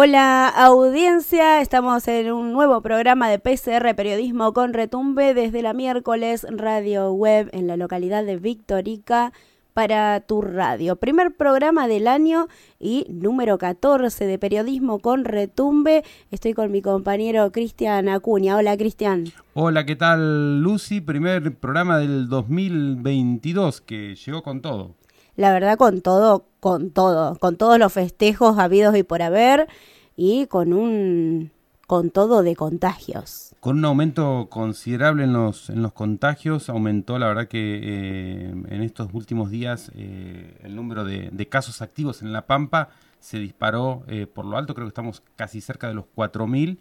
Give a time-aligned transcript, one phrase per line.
[0.00, 6.46] Hola audiencia, estamos en un nuevo programa de PCR Periodismo con Retumbe desde la miércoles
[6.48, 9.32] Radio Web en la localidad de Victorica
[9.74, 10.94] para tu radio.
[10.94, 12.46] Primer programa del año
[12.78, 16.04] y número 14 de Periodismo con Retumbe.
[16.30, 18.56] Estoy con mi compañero Cristian Acuña.
[18.56, 19.24] Hola Cristian.
[19.54, 21.00] Hola, ¿qué tal Lucy?
[21.00, 24.94] Primer programa del 2022 que llegó con todo
[25.38, 29.68] la verdad con todo, con todo, con todos los festejos habidos y por haber
[30.16, 31.52] y con un
[31.88, 33.56] con todo de contagios.
[33.60, 38.82] Con un aumento considerable en los, en los contagios, aumentó la verdad que eh, en
[38.82, 44.26] estos últimos días eh, el número de, casos activos en La Pampa se disparó eh,
[44.26, 46.76] por lo alto, creo que estamos casi cerca de los 4.000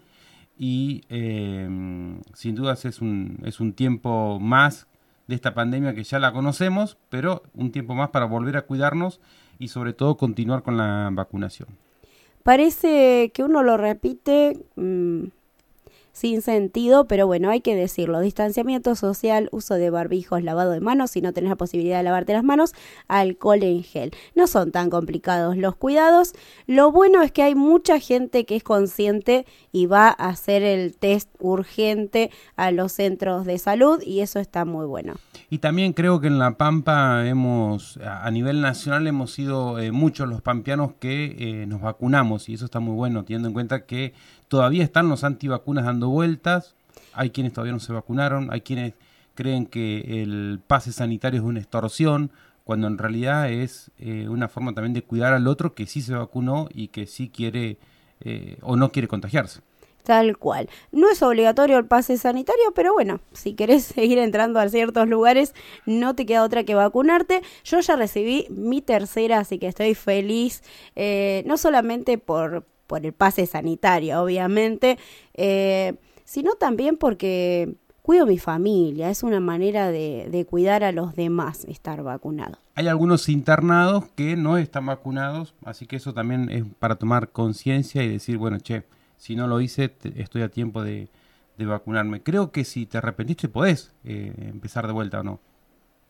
[0.58, 1.04] y
[2.34, 4.88] sin dudas es un, es un tiempo más
[5.28, 9.22] de esta pandemia que ya la conocemos, pero un tiempo más para volver a cuidarnos
[9.60, 11.70] y sobre todo continuar con la vacunación.
[12.44, 15.26] Parece que uno lo repite mm,
[16.18, 18.22] sin sentido, pero bueno, hay que decirlo.
[18.22, 22.34] Distanciamiento social, uso de barbijos, lavado de manos, si no tenés la posibilidad de lavarte
[22.34, 22.74] las manos,
[23.08, 24.12] alcohol en gel.
[24.34, 26.34] No son tan complicados los cuidados.
[26.66, 30.98] Lo bueno es que hay mucha gente que es consciente y va a hacer el
[30.98, 35.14] test urgente a los centros de salud y eso está muy bueno.
[35.52, 40.28] Y también creo que en La Pampa hemos, a nivel nacional hemos sido eh, muchos
[40.28, 44.14] los pampeanos que eh, nos vacunamos y eso está muy bueno, teniendo en cuenta que
[44.48, 46.76] todavía están los antivacunas dando vueltas,
[47.14, 48.94] hay quienes todavía no se vacunaron, hay quienes
[49.36, 52.32] creen que el pase sanitario es una extorsión,
[52.64, 56.14] cuando en realidad es eh, una forma también de cuidar al otro que sí se
[56.14, 57.78] vacunó y que sí quiere
[58.20, 59.62] eh, o no quiere contagiarse.
[60.04, 60.70] Tal cual.
[60.92, 65.54] No es obligatorio el pase sanitario, pero bueno, si querés seguir entrando a ciertos lugares,
[65.86, 67.42] no te queda otra que vacunarte.
[67.64, 70.64] Yo ya recibí mi tercera, así que estoy feliz,
[70.96, 74.98] eh, no solamente por, por el pase sanitario, obviamente,
[75.34, 81.16] eh, sino también porque cuido mi familia, es una manera de, de, cuidar a los
[81.16, 82.58] demás estar vacunado.
[82.76, 88.04] Hay algunos internados que no están vacunados, así que eso también es para tomar conciencia
[88.04, 88.84] y decir, bueno, che,
[89.18, 91.10] si no lo hice, estoy a tiempo de,
[91.58, 92.24] de, vacunarme.
[92.24, 95.40] Creo que si te arrepentiste podés eh, empezar de vuelta o no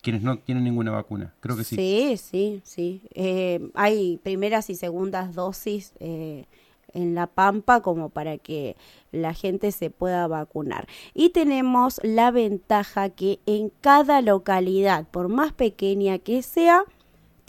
[0.00, 1.34] quienes no tienen ninguna vacuna.
[1.40, 1.76] Creo que sí.
[1.76, 3.02] Sí, sí, sí.
[3.14, 6.46] Eh, hay primeras y segundas dosis eh,
[6.92, 8.76] en La Pampa como para que
[9.12, 10.86] la gente se pueda vacunar.
[11.14, 16.84] Y tenemos la ventaja que en cada localidad, por más pequeña que sea,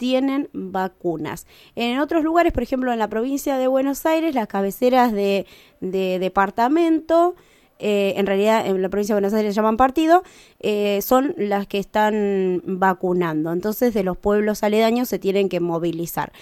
[0.00, 1.46] tienen vacunas.
[1.76, 5.44] En otros lugares, por ejemplo en la provincia de Buenos Aires, las cabeceras de,
[5.80, 7.34] departamento,
[7.78, 10.22] eh, en realidad en la provincia de Buenos Aires llaman partido,
[10.60, 13.52] eh, son las que están vacunando.
[13.52, 16.32] Entonces de los pueblos aledaños se tienen que movilizar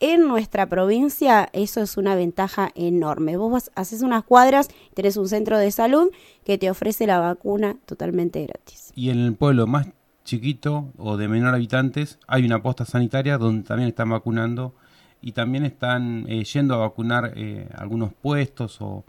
[0.00, 3.36] en nuestra provincia eso es una ventaja enorme.
[3.36, 6.10] Vos haces unas cuadras, tenés un centro de salud
[6.44, 8.92] que te ofrece la vacuna totalmente gratis.
[8.94, 9.88] Y en el pueblo más
[10.24, 14.74] chiquito o de menor habitantes hay una posta sanitaria donde también están vacunando
[15.20, 19.04] y también están eh, yendo a vacunar eh, algunos puestos o,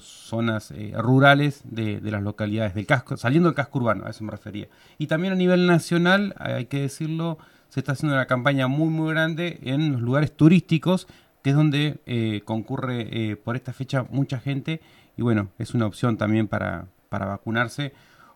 [0.00, 4.22] zonas eh, rurales de, de, las localidades del casco, saliendo del casco urbano, a eso
[4.22, 4.68] me refería.
[4.96, 7.38] Y también a nivel nacional, hay que decirlo,
[7.68, 11.06] se está haciendo una campaña muy muy grande en los lugares turísticos,
[11.42, 14.80] que es donde eh, concurre eh, por esta fecha mucha gente.
[15.16, 17.92] Y bueno, es una opción también para, para vacunarse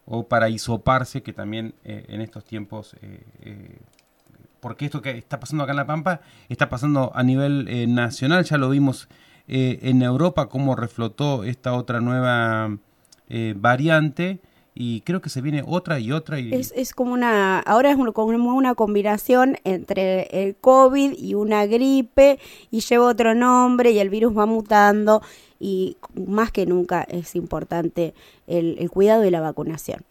[0.07, 2.97] o para hisoparse, que también eh, en estos tiempos,
[4.61, 8.59] porque esto que está pasando acá en La Pampa está pasando a nivel nacional, ya
[8.59, 9.09] lo vimos
[9.47, 12.77] en Europa, cómo reflotó esta otra nueva
[13.57, 14.41] variante
[14.83, 16.41] y creo que se viene otra y otra.
[16.41, 16.55] Y...
[16.55, 22.39] Es, es como una, ahora es como una combinación entre el COVID y una gripe
[22.71, 25.21] y lleva otro nombre y el virus va mutando
[25.59, 28.15] y más que nunca es importante
[28.47, 30.03] el, el cuidado y la vacunación.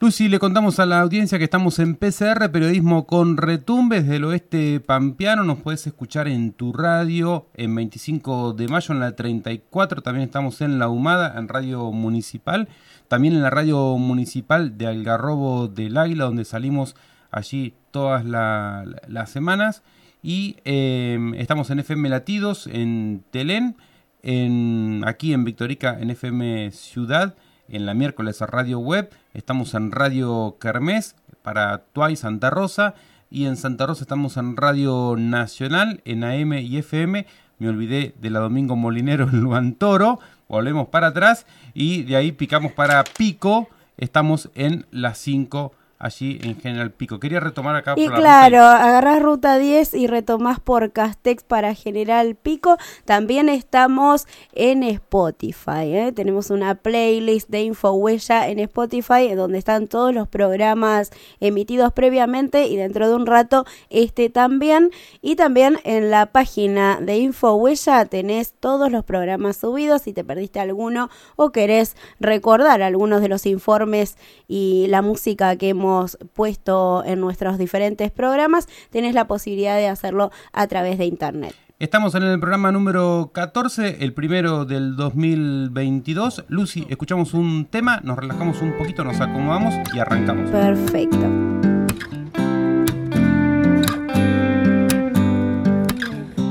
[0.00, 4.80] Lucy, le contamos a la audiencia que estamos en PCR, Periodismo con Retumbes del Oeste
[4.80, 5.44] Pampeano.
[5.44, 10.02] Nos puedes escuchar en tu radio en 25 de mayo, en la 34.
[10.02, 12.68] También estamos en La Humada, en Radio Municipal.
[13.08, 16.96] También en la Radio Municipal de Algarrobo del Águila, donde salimos
[17.30, 19.82] allí todas las semanas.
[20.22, 23.76] Y em, estamos en FM Latidos, en Telén,
[24.22, 27.34] en, aquí en Victorica, en FM Ciudad
[27.68, 32.94] en la miércoles a Radio Web, estamos en Radio Kermés para Tuay Santa Rosa
[33.30, 37.26] y en Santa Rosa estamos en Radio Nacional, en AM y FM.
[37.58, 42.32] Me olvidé de la Domingo Molinero en Luan Toro, volvemos para atrás y de ahí
[42.32, 47.20] picamos para Pico, estamos en las 5 allí en General Pico.
[47.20, 47.94] Quería retomar acá.
[47.96, 52.76] Y claro, agarrás ruta 10 y retomás por Castex para General Pico.
[53.04, 55.94] También estamos en Spotify.
[55.94, 56.12] ¿eh?
[56.14, 61.10] Tenemos una playlist de Infohuella en Spotify donde están todos los programas
[61.40, 64.90] emitidos previamente y dentro de un rato este también.
[65.22, 70.02] Y también en la página de Infohuella tenés todos los programas subidos.
[70.02, 74.16] Si te perdiste alguno o querés recordar algunos de los informes
[74.48, 75.83] y la música que hemos
[76.32, 81.54] puesto en nuestros diferentes programas, tenés la posibilidad de hacerlo a través de internet.
[81.80, 86.44] Estamos en el programa número 14, el primero del 2022.
[86.46, 90.50] Lucy, escuchamos un tema, nos relajamos un poquito, nos acomodamos y arrancamos.
[90.50, 91.18] Perfecto.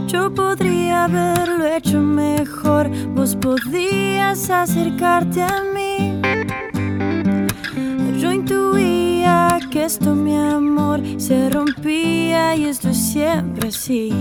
[0.08, 6.22] Yo podría haberlo hecho mejor, vos podías acercarte a mí.
[8.20, 9.03] Yo intuí
[9.84, 14.14] esto, mi amor, se rompía y esto es siempre así.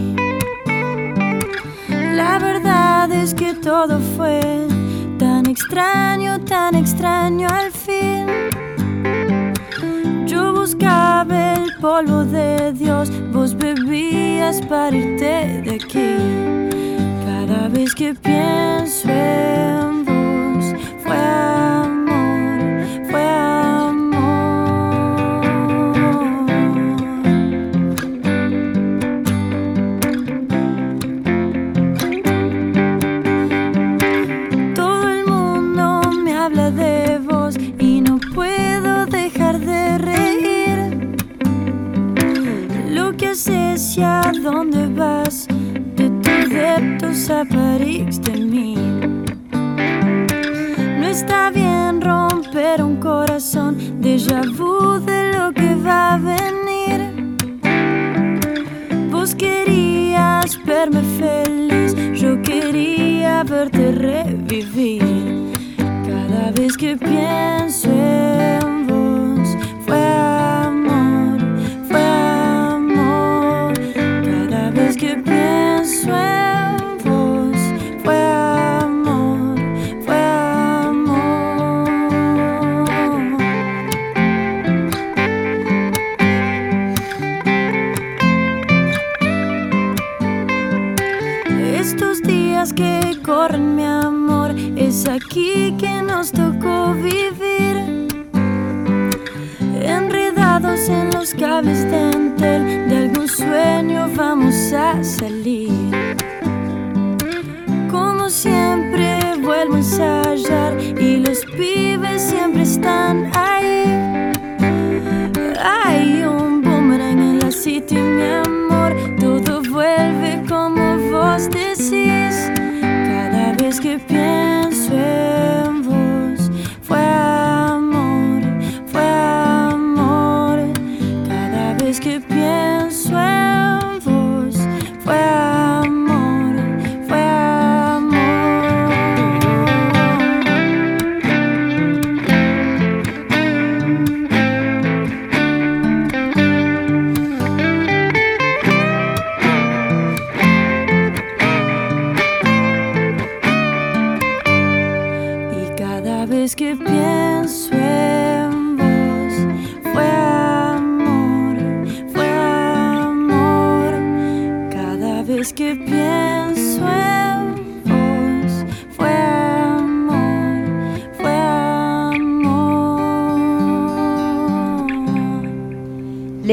[1.88, 4.67] La verdad es que todo fue
[5.19, 8.26] tan extraño, tan extraño al fin.
[10.26, 16.17] Yo buscaba el polvo de Dios, vos bebías para irte de aquí.
[17.25, 20.51] Cada vez que pienso en vos,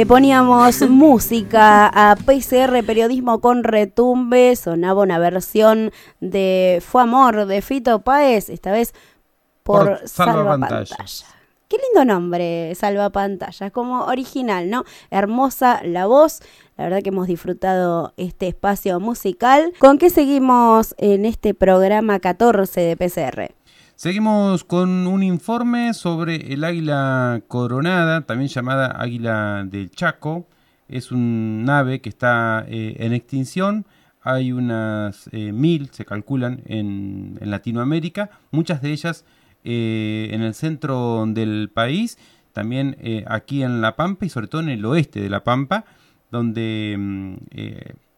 [0.09, 8.01] poníamos música a PCR Periodismo con Retumbe, sonaba una versión de Fue Amor de Fito
[8.01, 8.95] Páez, esta vez
[9.61, 10.97] por, Por Salva Salva Pantalla.
[11.69, 14.85] Qué lindo nombre, Salvapantallas, como original, ¿no?
[15.11, 16.39] Hermosa la voz.
[16.75, 19.71] La verdad que hemos disfrutado este espacio musical.
[19.77, 23.58] ¿Con qué seguimos en este programa 14 de PCR?
[23.99, 30.47] Seguimos con un informe sobre el águila coronada, también llamada águila del Chaco.
[30.87, 33.85] Es un ave que está eh, en extinción.
[34.21, 38.29] Hay unas eh, mil, se calculan, en, Latinoamérica.
[38.51, 39.25] Muchas de ellas
[39.65, 42.17] eh, en el centro del país,
[42.53, 42.95] también
[43.27, 45.83] aquí en La Pampa y sobre todo en el oeste de La Pampa,
[46.31, 47.35] donde mm,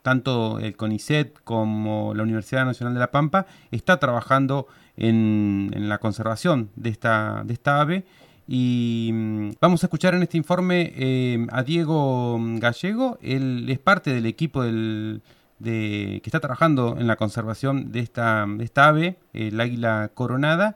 [0.03, 4.67] tanto el CONICET como la Universidad Nacional de La Pampa está trabajando
[4.97, 8.03] la conservación de esta, de esta ave.
[8.47, 13.17] Y mm, vamos a escuchar en este informe eh, a Diego Gallego.
[13.21, 15.21] Él es parte del equipo del,
[15.59, 20.75] de, que está trabajando en la conservación de esta, de esta ave, el águila coronada.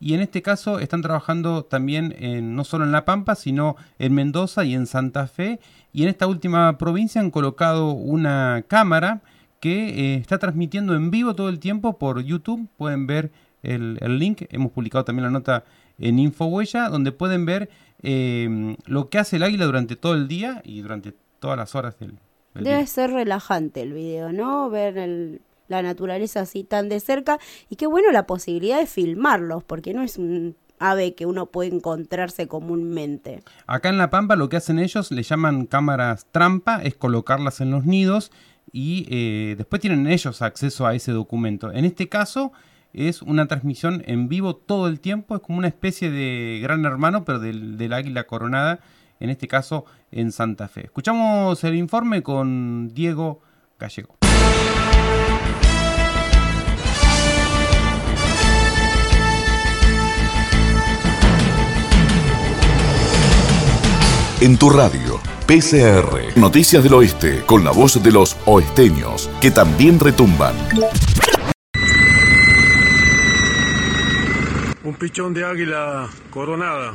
[0.00, 4.12] Y en este caso están trabajando también en, no solo en La Pampa, sino en
[4.12, 5.60] Mendoza y en Santa Fe.
[5.92, 9.22] Y en esta última provincia han colocado una cámara
[9.60, 12.68] que eh, está transmitiendo en vivo todo el tiempo por YouTube.
[12.76, 13.30] Pueden ver
[13.64, 14.42] el, link.
[14.50, 15.64] Hemos publicado también la nota
[15.98, 17.70] en Infohuella, donde pueden ver
[18.02, 21.98] eh, lo que hace el águila durante todo el día y durante todas las horas
[21.98, 22.18] del,
[22.54, 24.70] Debe ser relajante el video, ¿no?
[24.70, 29.92] Ver la naturaleza así tan de cerca y qué bueno la posibilidad de filmarlos, porque
[29.92, 33.42] no es un ave que uno puede encontrarse comúnmente.
[33.66, 37.70] Acá en La Pampa lo que hacen ellos, le llaman cámaras trampa, es colocarlas en
[37.70, 38.30] los nidos
[38.72, 41.72] y eh, después tienen ellos acceso a ese documento.
[41.72, 42.52] En este caso
[42.94, 47.24] es una transmisión en vivo todo el tiempo, es como una especie de gran hermano,
[47.24, 48.80] pero del, águila coronada,
[49.20, 50.84] en este caso en Santa Fe.
[50.84, 53.42] Escuchamos el informe con Diego
[53.78, 54.16] Gallego.
[64.40, 69.98] En tu radio, PCR, Noticias del Oeste, con la voz de los oesteños, que también
[69.98, 70.54] retumban.
[74.94, 76.94] Un pichón de águila coronada.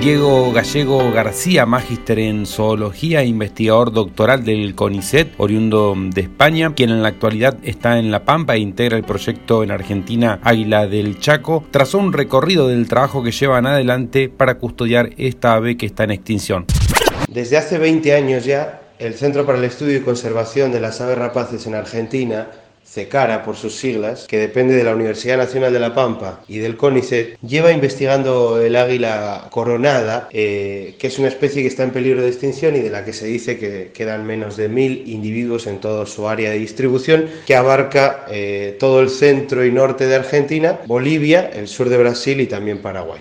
[0.00, 6.88] Diego Gallego García, magíster en zoología e investigador doctoral del CONICET, oriundo de España, quien
[6.88, 11.18] en la actualidad está en La Pampa e integra el proyecto en Argentina Águila del
[11.18, 16.04] Chaco, trazó un recorrido del trabajo que llevan adelante para custodiar esta ave que está
[16.04, 16.64] en extinción.
[17.28, 21.18] Desde hace 20 años ya, el Centro para el Estudio y Conservación de las Aves
[21.18, 22.48] Rapaces en Argentina
[22.90, 26.76] CECARA por sus siglas, que depende de la Universidad Nacional de La Pampa y del
[26.76, 32.20] CONICET, lleva investigando el águila coronada, eh, que es una especie que está en peligro
[32.20, 35.78] de extinción y de la que se dice que quedan menos de mil individuos en
[35.78, 40.80] todo su área de distribución, que abarca eh, todo el centro y norte de Argentina,
[40.86, 43.20] Bolivia, el sur de Brasil y también Paraguay.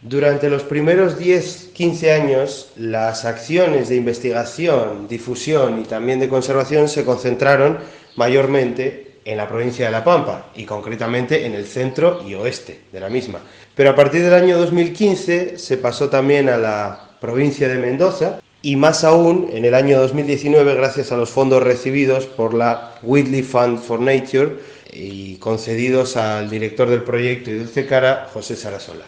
[0.00, 7.06] Durante los primeros 10-15 años, las acciones de investigación, difusión y también de conservación se
[7.06, 7.78] concentraron
[8.16, 13.00] mayormente en la provincia de La Pampa y concretamente en el centro y oeste de
[13.00, 13.40] la misma.
[13.74, 18.76] Pero a partir del año 2015 se pasó también a la provincia de Mendoza y
[18.76, 23.78] más aún en el año 2019 gracias a los fondos recibidos por la Whitley Fund
[23.78, 24.56] for Nature
[24.92, 29.04] y concedidos al director del proyecto y Dulce Cara, José Sarasola.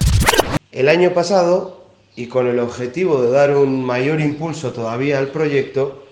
[0.72, 1.84] El año pasado,
[2.16, 6.05] y con el objetivo de dar un mayor impulso todavía al proyecto,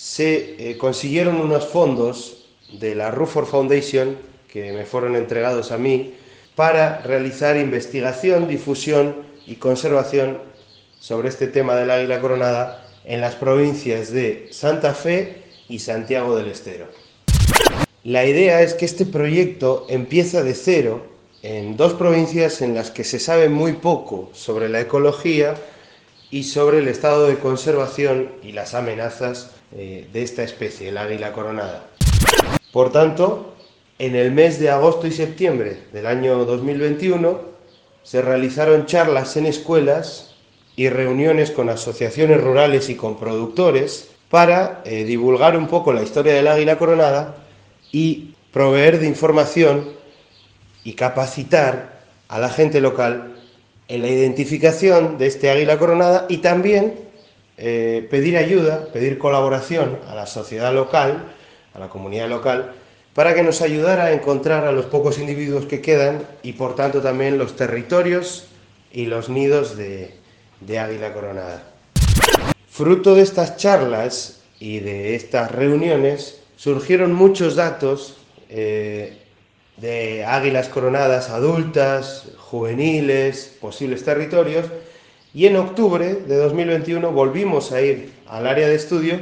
[0.00, 4.16] se eh, consiguieron unos fondos de la Rufford Foundation
[4.50, 6.14] que me fueron entregados a mí
[6.56, 9.16] para realizar investigación, difusión
[9.46, 10.38] y conservación
[10.98, 16.48] sobre este tema del águila coronada en las provincias de Santa Fe y Santiago del
[16.48, 16.86] Estero.
[18.02, 21.04] La idea es que este proyecto empieza de cero
[21.42, 25.56] en dos provincias en las que se sabe muy poco sobre la ecología
[26.30, 31.32] y sobre el estado de conservación y las amenazas eh, de esta especie, el águila
[31.32, 31.86] coronada.
[32.72, 33.54] Por tanto,
[33.98, 37.40] en el mes de agosto y septiembre del año 2021
[38.02, 40.34] se realizaron charlas en escuelas
[40.74, 46.32] y reuniones con asociaciones rurales y con productores para eh, divulgar un poco la historia
[46.32, 47.36] del águila coronada
[47.92, 49.90] y proveer de información
[50.84, 53.36] y capacitar a la gente local
[53.88, 57.09] en la identificación de este águila coronada y también
[57.62, 61.24] eh, pedir ayuda, pedir colaboración a la sociedad local,
[61.74, 62.72] a la comunidad local,
[63.14, 67.02] para que nos ayudara a encontrar a los pocos individuos que quedan y por tanto
[67.02, 68.46] también los territorios
[68.90, 70.14] y los nidos de,
[70.78, 71.62] águila coronada.
[72.70, 78.16] Fruto de estas charlas y de estas reuniones surgieron muchos datos
[78.48, 79.18] eh,
[79.76, 84.64] de águilas coronadas adultas, juveniles, posibles territorios,
[85.32, 89.20] y en octubre de 2021 volvimos a ir al área de estudio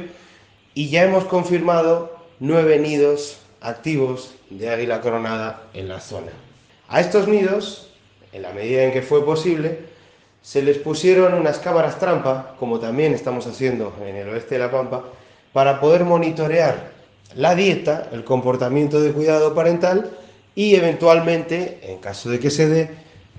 [0.73, 6.31] y ya hemos confirmado nueve nidos activos de águila coronada en la zona.
[6.87, 7.91] A estos nidos,
[8.31, 9.79] en la medida en que fue posible,
[10.41, 14.71] se les pusieron unas cámaras trampa, como también estamos haciendo en el oeste de la
[14.71, 15.03] Pampa,
[15.53, 16.91] para poder monitorear
[17.35, 20.09] la dieta, el comportamiento de cuidado parental
[20.55, 22.89] y eventualmente, en caso de que se dé,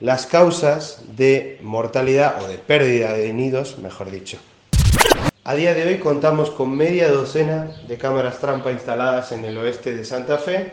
[0.01, 4.39] las causas de mortalidad o de pérdida de nidos, mejor dicho.
[5.45, 9.95] A día de hoy contamos con media docena de cámaras trampa instaladas en el oeste
[9.95, 10.73] de Santa Fe,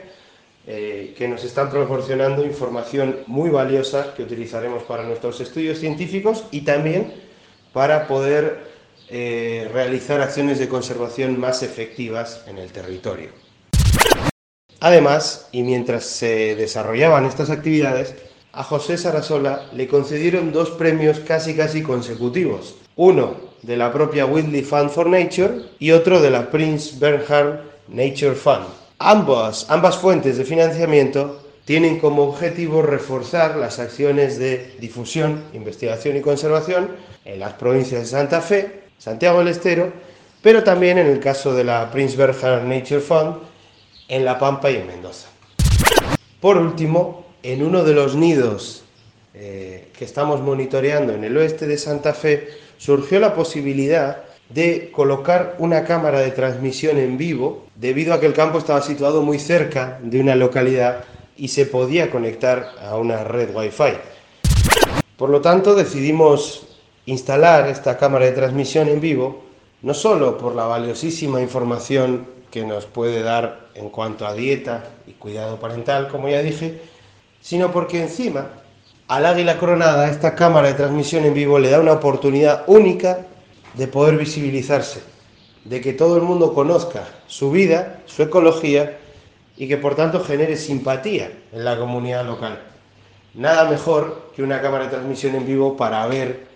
[0.66, 6.62] eh, que nos están proporcionando información muy valiosa que utilizaremos para nuestros estudios científicos y
[6.62, 7.14] también
[7.74, 8.66] para poder
[9.10, 13.30] eh, realizar acciones de conservación más efectivas en el territorio.
[14.80, 18.14] Además, y mientras se desarrollaban estas actividades,
[18.58, 22.74] a José Sarasola le concedieron dos premios casi casi consecutivos.
[22.96, 28.34] Uno de la propia Whitley Fund for Nature y otro de la Prince Bernhard Nature
[28.34, 28.66] Fund.
[28.98, 36.22] Ambas, ambas fuentes de financiamiento tienen como objetivo reforzar las acciones de difusión, investigación y
[36.22, 36.90] conservación
[37.26, 39.94] en las provincias de Santa Fe, Santiago del Estero,
[40.42, 43.36] pero también en el caso de la Prince Bernhard Nature Fund
[44.08, 45.28] en La Pampa y en Mendoza.
[46.40, 48.84] Por último, en uno de los nidos
[49.34, 55.56] eh, que estamos monitoreando en el oeste de Santa Fe, surgió la posibilidad de colocar
[55.60, 60.00] una cámara de transmisión en vivo, debido a que el campo estaba situado muy cerca
[60.02, 61.04] de una localidad
[61.36, 63.94] y se podía conectar a una red Wi-Fi.
[65.18, 66.68] Por lo tanto, decidimos
[67.06, 69.44] instalar esta cámara de transmisión en vivo,
[69.82, 75.12] no solo por la valiosísima información que nos puede dar en cuanto a dieta y
[75.12, 76.80] cuidado parental, como ya dije,
[77.48, 78.50] sino porque encima
[79.08, 83.20] al águila coronada esta cámara de transmisión en vivo le da una oportunidad única
[83.76, 85.00] de poder visibilizarse,
[85.64, 88.98] de que todo el mundo conozca su vida, su ecología
[89.56, 92.60] y que por tanto genere simpatía en la comunidad local.
[93.34, 96.48] Nada mejor que una cámara de transmisión en vivo para ver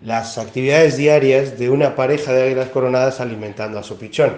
[0.00, 4.36] las actividades diarias de una pareja de águilas coronadas alimentando a su pichón.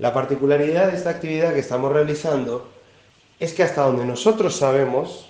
[0.00, 2.74] La particularidad de esta actividad que estamos realizando
[3.38, 5.26] es que hasta donde nosotros sabemos,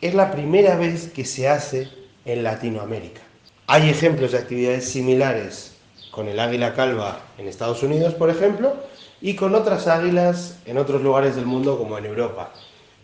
[0.00, 1.88] es la primera vez que se hace
[2.24, 3.20] en Latinoamérica.
[3.66, 5.76] Hay ejemplos de actividades similares
[6.10, 8.74] con el águila calva en Estados Unidos, por ejemplo,
[9.20, 12.52] y con otras águilas en otros lugares del mundo como en Europa.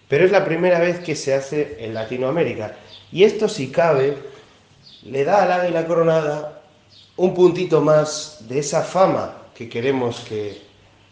[0.09, 2.77] Pero es la primera vez que se hace en Latinoamérica.
[3.13, 4.19] Y esto, si cabe,
[5.05, 6.63] le da al águila coronada
[7.17, 10.61] un puntito más de esa fama que queremos que,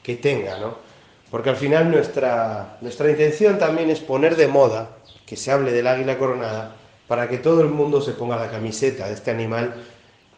[0.03, 0.88] que tenga, ¿no?
[1.31, 4.91] Porque al final nuestra, nuestra intención también es poner de moda
[5.27, 9.09] que se hable del águila coronada para que todo el mundo se ponga la camiseta
[9.09, 9.75] de este animal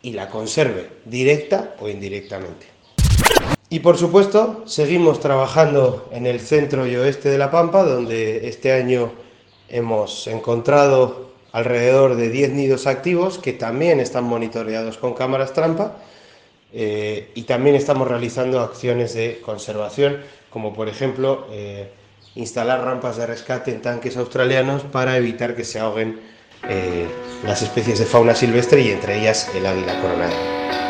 [0.02, 2.66] y la conserve, directa o indirectamente.
[3.68, 8.72] Y por supuesto, seguimos trabajando en el centro y oeste de La Pampa, donde este
[8.72, 9.12] año
[9.68, 15.96] hemos encontrado alrededor de 10 nidos activos que también están monitoreados con cámaras trampa
[16.72, 20.18] eh, y también estamos realizando acciones de conservación
[20.50, 21.88] como por ejemplo eh,
[22.34, 26.20] instalar rampas de rescate en tanques australianos para evitar que se ahoguen
[26.68, 27.06] eh,
[27.44, 30.89] las especies de fauna silvestre y entre ellas el águila coronada.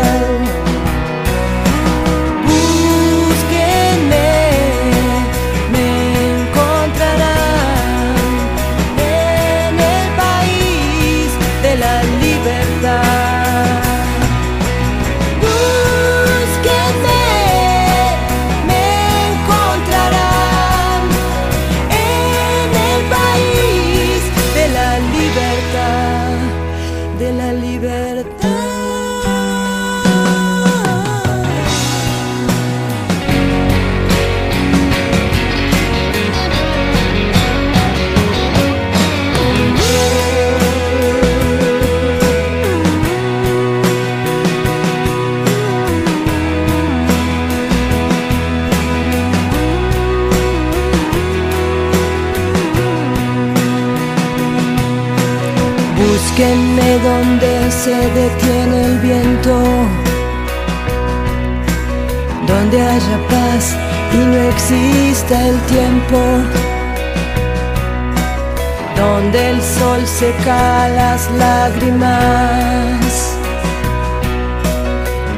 [57.03, 59.63] Donde se detiene el viento,
[62.47, 63.75] donde haya paz
[64.13, 66.19] y no exista el tiempo,
[68.95, 72.99] donde el sol seca las lágrimas.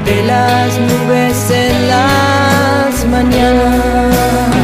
[0.06, 4.62] De las nubes en las mañanas.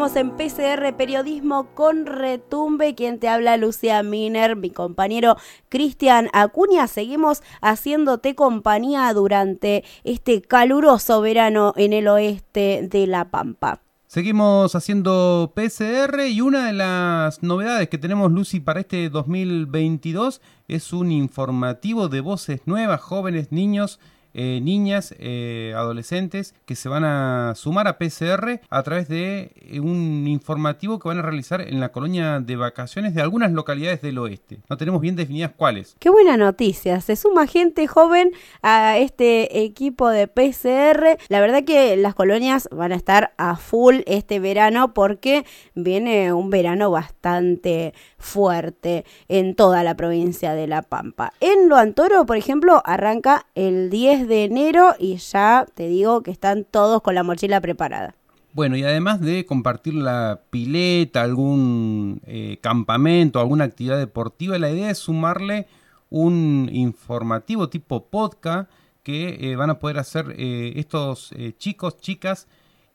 [0.00, 2.94] En PCR Periodismo con Retumbe.
[2.94, 5.36] Quien te habla, Lucia Miner, mi compañero
[5.68, 6.86] Cristian Acuña.
[6.86, 13.82] Seguimos haciéndote compañía durante este caluroso verano en el oeste de La Pampa.
[14.06, 20.94] Seguimos haciendo PCR y una de las novedades que tenemos, Lucy, para este 2022 es
[20.94, 24.00] un informativo de voces nuevas, jóvenes, niños
[24.34, 29.80] eh, niñas, eh, adolescentes que se van a sumar a PCR a través de eh,
[29.80, 34.18] un informativo que van a realizar en la colonia de vacaciones de algunas localidades del
[34.18, 34.60] oeste.
[34.68, 35.96] No tenemos bien definidas cuáles.
[35.98, 37.00] Qué buena noticia.
[37.00, 38.30] Se suma gente joven
[38.62, 41.18] a este equipo de PCR.
[41.28, 46.50] La verdad que las colonias van a estar a full este verano porque viene un
[46.50, 51.32] verano bastante fuerte en toda la provincia de La Pampa.
[51.40, 56.30] En Lo Antoro, por ejemplo, arranca el 10 de enero y ya te digo que
[56.30, 58.14] están todos con la mochila preparada.
[58.52, 64.90] Bueno, y además de compartir la pileta, algún eh, campamento, alguna actividad deportiva, la idea
[64.90, 65.68] es sumarle
[66.08, 68.68] un informativo tipo podcast
[69.04, 72.48] que eh, van a poder hacer eh, estos chicos, chicas,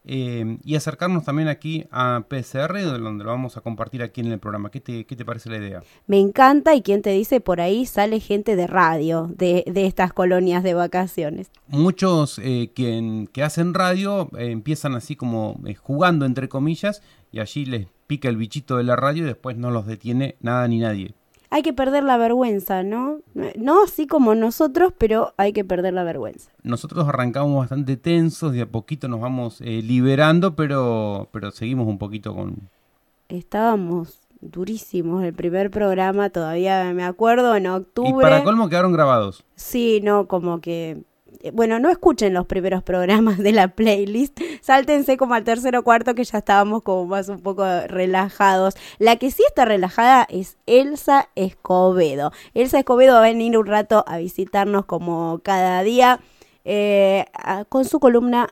[0.08, 4.40] eh, y acercarnos también aquí a PCR, donde lo vamos a compartir aquí en el
[4.40, 4.70] programa.
[4.70, 5.84] ¿Qué te, qué te parece la idea?
[6.08, 10.14] Me encanta y quien te dice por ahí sale gente de radio de, de estas
[10.14, 11.50] colonias de vacaciones.
[11.68, 17.66] Muchos eh, que, que, hacen radio eh, empiezan así como jugando entre comillas y allí
[17.66, 21.16] les pica el bichito de la radio y después no los detiene nada ni nadie
[21.50, 23.20] hay que perder la vergüenza, ¿no?
[23.58, 26.52] No así como nosotros, pero hay que perder la vergüenza.
[26.64, 31.98] Nosotros arrancamos bastante tensos, de a poquito nos vamos eh, liberando, pero, pero seguimos un
[31.98, 32.70] poquito con...
[33.30, 38.12] Estábamos durísimos el primer programa, todavía me acuerdo, en octubre.
[38.12, 39.44] Y para colmo quedaron grabados.
[39.56, 41.04] Sí, no, como que
[41.54, 46.16] bueno, no escuchen los primeros programas de la playlist, sáltense como al tercero o cuarto
[46.16, 48.76] que ya estábamos como más un poco relajados.
[49.00, 52.32] La que sí está relajada es Elsa Escobedo.
[52.54, 56.20] Elsa Escobedo va a venir un rato a visitarnos como cada día
[56.64, 57.26] eh,
[57.70, 58.50] con su columna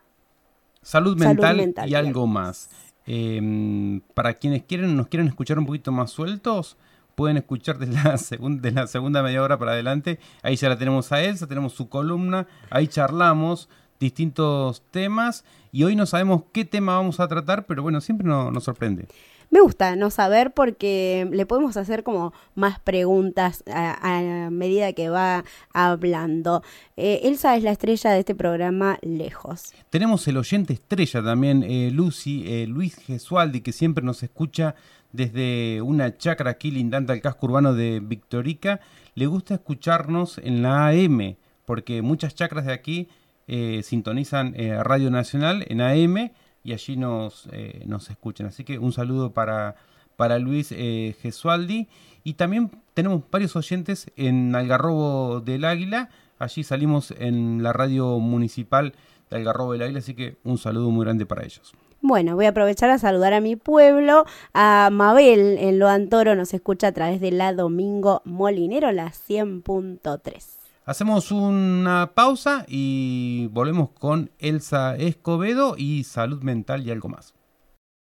[0.84, 2.70] Salud mental, y algo más.
[3.06, 6.78] Em, para quienes quieren, nos quieren escuchar un poquito más sueltos,
[7.16, 10.20] pueden escuchar de la, de la segunda media hora para adelante.
[10.42, 15.96] Ahí ya la tenemos a Elsa, tenemos su columna, ahí charlamos distintos temas y hoy
[15.96, 19.08] no sabemos qué tema vamos a tratar, pero bueno, siempre nos sorprende.
[19.54, 25.46] Me gusta no saber porque le podemos hacer como más preguntas a, medida que va
[25.74, 26.64] hablando.
[26.98, 29.72] Eh, Elsa es la estrella de este programa lejos.
[29.92, 34.74] Tenemos el oyente estrella también, eh, Lucy, eh, Luis Gesualdi, que siempre nos escucha
[35.14, 38.82] desde una chacra aquí lindante al casco urbano de Victorica,
[39.16, 43.08] le gusta escucharnos en la AM, porque muchas chacras de aquí
[43.48, 46.32] eh, sintonizan eh, Radio Nacional en AM
[46.64, 48.48] y allí nos, eh, nos escuchan.
[48.48, 49.76] Así que un saludo para,
[50.16, 51.88] para Luis Gesualdi.
[52.24, 56.10] Y también tenemos varios oyentes en Algarrobo del Águila.
[56.40, 58.94] Allí salimos en la radio municipal
[59.30, 61.74] de Algarrobo del Águila, así que un saludo muy grande para ellos.
[62.06, 66.54] Bueno, voy a aprovechar a saludar a mi pueblo, a Mabel en Lo Antoro, nos
[66.54, 70.44] escucha a través de la Domingo Molinero, la 100.3.
[70.86, 77.34] Hacemos una pausa y volvemos con Elsa Escobedo y salud mental y algo más.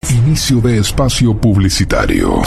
[0.08, 2.40] Inicio de espacio publicitario.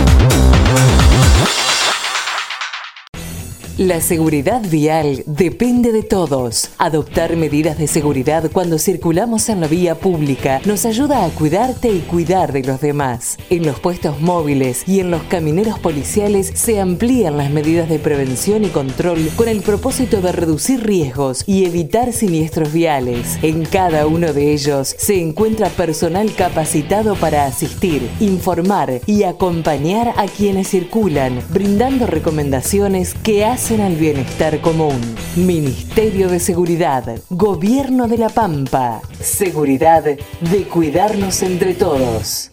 [3.80, 6.68] La seguridad vial depende de todos.
[6.76, 12.00] Adoptar medidas de seguridad cuando circulamos en la vía pública nos ayuda a cuidarte y
[12.00, 13.38] cuidar de los demás.
[13.48, 18.66] En los puestos móviles y en los camineros policiales se amplían las medidas de prevención
[18.66, 23.38] y control con el propósito de reducir riesgos y evitar siniestros viales.
[23.40, 30.26] En cada uno de ellos se encuentra personal capacitado para asistir, informar y acompañar a
[30.26, 35.00] quienes circulan, brindando recomendaciones que hacen al bienestar común.
[35.36, 39.00] Ministerio de Seguridad, Gobierno de la Pampa.
[39.20, 42.50] Seguridad de cuidarnos entre todos.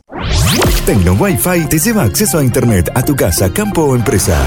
[0.88, 4.42] Tecno Wi-Fi te lleva acceso a Internet a tu casa, campo o empresa.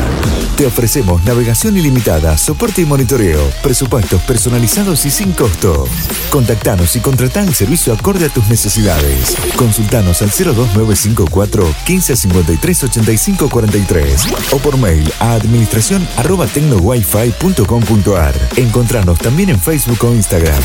[0.57, 5.87] Te ofrecemos navegación ilimitada, soporte y monitoreo, presupuestos personalizados y sin costo.
[6.31, 9.37] Contactanos y contratá el servicio acorde a tus necesidades.
[9.55, 18.35] Consultanos al 02954 1553 85 43 o por mail a administración arroba tecnowifi.com.ar.
[18.57, 20.63] Encontranos también en Facebook o Instagram.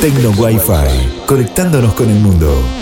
[0.00, 2.81] Tecno Wi-Fi, conectándonos con el mundo.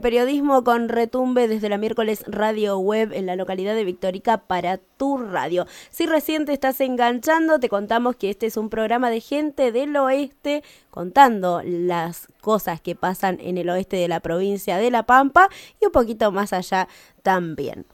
[0.00, 5.18] Periodismo con retumbe desde la miércoles radio web en la localidad de Victorica para tu
[5.18, 5.66] radio.
[5.90, 9.96] Si recién te estás enganchando, te contamos que este es un programa de gente del
[9.96, 15.48] oeste contando las cosas que pasan en el oeste de la provincia de La Pampa
[15.80, 16.88] y un poquito más allá
[17.22, 17.86] también.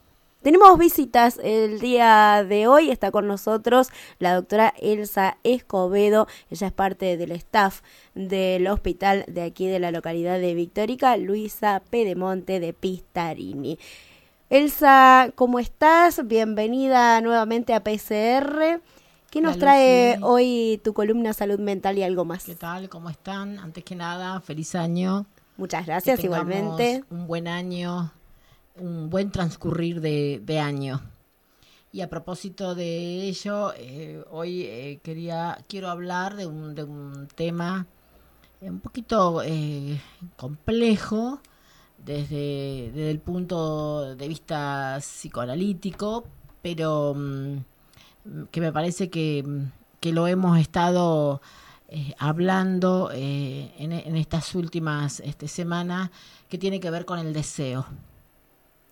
[0.46, 2.92] Tenemos visitas el día de hoy.
[2.92, 3.88] Está con nosotros
[4.20, 6.28] la doctora Elsa Escobedo.
[6.50, 7.80] Ella es parte del staff
[8.14, 13.76] del hospital de aquí de la localidad de Victórica, Luisa Pedemonte de Pistarini.
[14.48, 16.24] Elsa, ¿cómo estás?
[16.28, 18.80] Bienvenida nuevamente a PCR.
[19.30, 22.44] ¿Qué nos Hola, trae hoy tu columna Salud Mental y algo más?
[22.44, 22.88] ¿Qué tal?
[22.88, 23.58] ¿Cómo están?
[23.58, 25.26] Antes que nada, feliz año.
[25.56, 27.02] Muchas gracias, Que igualmente.
[27.10, 28.12] Un buen año,
[28.78, 31.00] un buen transcurrir de, de año.
[31.92, 37.28] Y a propósito de ello, eh, hoy eh, quería quiero hablar de un, de un
[37.34, 37.86] tema
[38.60, 40.00] eh, un poquito eh,
[40.36, 41.40] complejo
[41.98, 46.24] desde, desde el punto de vista psicoanalítico,
[46.62, 47.56] pero mm,
[48.50, 49.44] que me parece que,
[50.00, 51.40] que lo hemos estado
[51.88, 56.10] eh, hablando eh, en, en estas últimas este, semanas,
[56.48, 57.86] que tiene que ver con el deseo.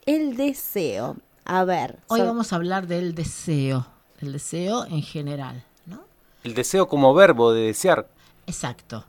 [0.07, 1.17] El deseo.
[1.45, 1.99] A ver.
[2.09, 3.87] Hoy so- vamos a hablar del deseo,
[4.21, 6.05] del deseo en general, ¿no?
[6.43, 8.09] El deseo como verbo de desear.
[8.47, 9.05] Exacto.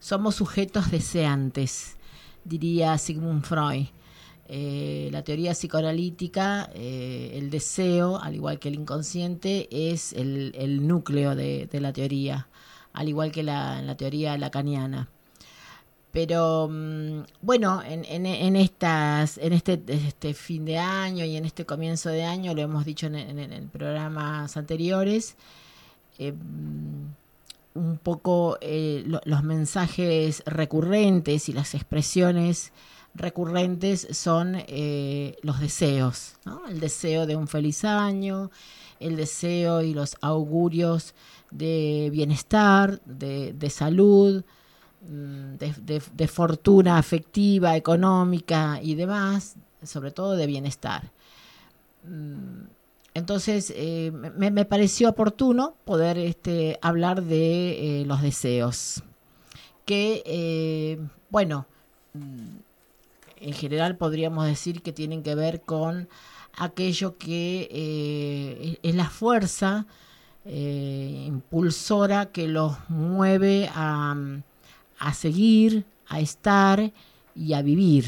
[0.00, 1.96] Somos sujetos deseantes,
[2.44, 3.86] diría Sigmund Freud.
[4.46, 10.86] Eh, la teoría psicoanalítica, eh, el deseo, al igual que el inconsciente, es el, el
[10.86, 12.48] núcleo de, de la teoría,
[12.92, 15.08] al igual que la, la teoría lacaniana.
[16.14, 22.08] Pero mm, bueno, en, estas, en este, este fin de año y en este comienzo
[22.08, 25.34] de año, lo hemos dicho en, programas anteriores,
[26.20, 27.06] eh, mm,
[27.80, 32.72] un poco eh, lo- los mensajes recurrentes y las expresiones
[33.16, 36.64] recurrentes son eh, los deseos, ¿no?
[36.68, 38.52] El deseo de un feliz año,
[39.00, 41.14] el deseo y los augurios
[41.50, 44.44] de bienestar, de, de salud,
[45.08, 51.10] de, de- de fortuna afectiva, económica y demás, sobre todo de bienestar.
[52.04, 52.66] Mm,
[53.14, 59.02] Entonces, eh, me, me pareció oportuno poder este, hablar de eh, los deseos.
[59.86, 60.98] Que, eh,
[61.30, 61.66] bueno,
[62.14, 62.56] mm,
[63.40, 66.08] en general podríamos decir que tienen que ver con
[66.56, 69.86] aquello que eh, es la fuerza
[70.46, 74.14] impulsora que los mueve a,
[75.04, 76.92] a seguir, a estar
[77.34, 78.06] y a vivir.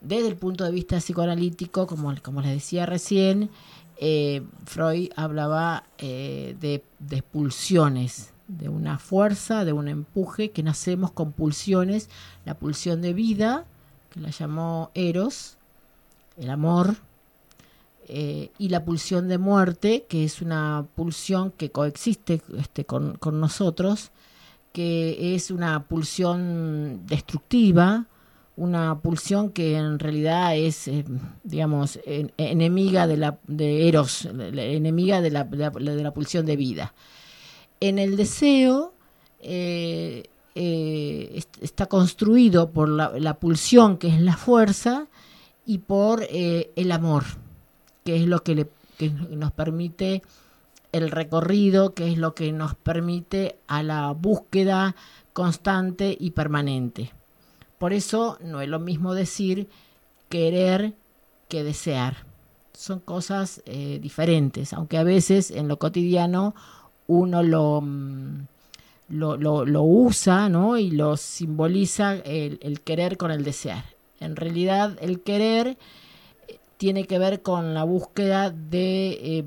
[0.00, 3.50] Desde el punto de vista psicoanalítico, como, como les decía recién,
[3.98, 11.32] eh, Freud hablaba eh, de, pulsiones, de una fuerza, de un empuje, que nacemos con
[11.32, 12.08] pulsiones,
[12.46, 13.66] la pulsión de vida,
[14.10, 15.58] que la llamó Eros,
[16.38, 16.96] el amor,
[18.08, 23.40] eh, y la pulsión de muerte, que es una pulsión que coexiste este, con, con
[23.40, 24.10] nosotros,
[24.74, 28.06] que es una pulsión destructiva,
[28.56, 31.04] una pulsión que en realidad es, eh,
[31.44, 35.46] digamos, en- enemiga de, la, de Eros, enemiga de la,
[35.78, 36.92] la- pulsión de vida.
[37.78, 38.92] En el deseo
[39.40, 40.24] eh,
[40.56, 45.06] eh, est- está construido por la, pulsión, que es la fuerza,
[45.64, 47.22] y por el amor,
[48.04, 50.22] que es lo que, le, que nos permite
[50.94, 54.94] el recorrido, que es lo que nos permite a la búsqueda
[55.32, 57.12] constante y permanente.
[57.78, 59.68] Por eso no es lo mismo decir
[60.28, 60.94] querer
[61.48, 62.26] que desear.
[62.72, 66.54] Son cosas eh, diferentes, aunque a veces en lo cotidiano
[67.06, 68.46] uno lo, mm,
[69.10, 70.78] lo, lo- usa ¿no?
[70.78, 73.84] y lo simboliza el, querer con el desear.
[74.20, 75.76] En realidad el querer
[76.48, 79.44] eh, tiene que ver con la búsqueda de eh,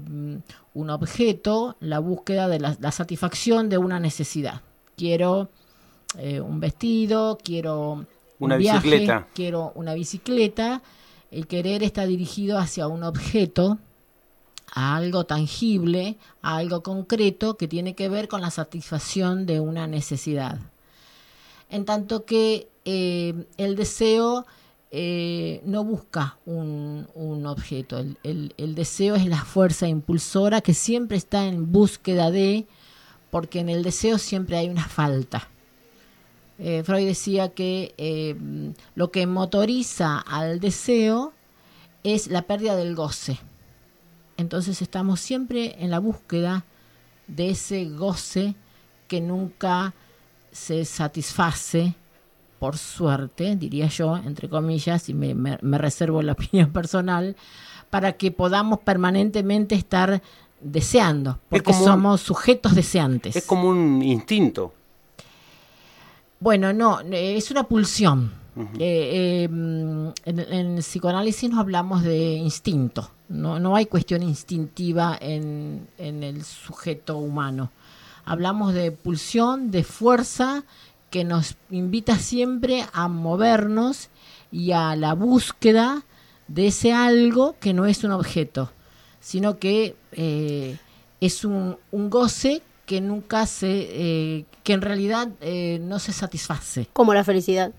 [0.78, 4.62] un objeto, la búsqueda de la, la satisfacción de una necesidad.
[4.96, 5.50] Quiero
[6.18, 8.08] eh, un vestido, quiero un
[8.40, 9.28] Una viaje, bicicleta.
[9.34, 10.82] quiero una bicicleta.
[11.32, 13.80] El querer está dirigido hacia un objeto,
[14.72, 19.88] a algo tangible, a algo concreto que tiene que ver con la satisfacción de una
[19.88, 20.60] necesidad.
[21.70, 24.46] En tanto que eh, el deseo
[24.92, 27.08] eh, no busca un,
[27.46, 32.66] objeto, el, el- el deseo es la fuerza impulsora que siempre está en búsqueda de,
[33.30, 35.50] porque en el deseo siempre hay una falta.
[36.60, 38.36] Eh, Freud decía que eh,
[38.96, 41.34] lo que motoriza al deseo
[42.04, 43.38] es la pérdida del goce.
[44.38, 46.64] Entonces estamos siempre en la búsqueda
[47.28, 48.56] de ese goce
[49.08, 49.94] que nunca
[50.52, 51.94] se satisface,
[52.60, 57.36] por suerte, diría yo, entre comillas, y me, me- me reservo la opinión personal,
[57.90, 60.22] para que podamos permanentemente estar
[60.60, 63.36] deseando, porque un- somos sujetos deseantes.
[63.36, 64.74] Es como un instinto.
[66.40, 68.32] Bueno, no, eh, es una pulsión.
[68.80, 75.16] Eh, eh, mm, en, en psicoanálisis no hablamos de instinto, no, no hay cuestión instintiva
[75.22, 77.70] en, en el sujeto humano.
[78.26, 80.64] Hablamos de pulsión, de fuerza
[81.10, 84.10] que nos invita siempre a movernos
[84.52, 86.04] y a la búsqueda
[86.48, 88.72] de ese algo que no es un objeto,
[89.20, 90.78] sino que eh,
[91.22, 96.88] es un, un goce que nunca se, eh, que en realidad eh, no se satisface.
[96.94, 97.72] Como la felicidad.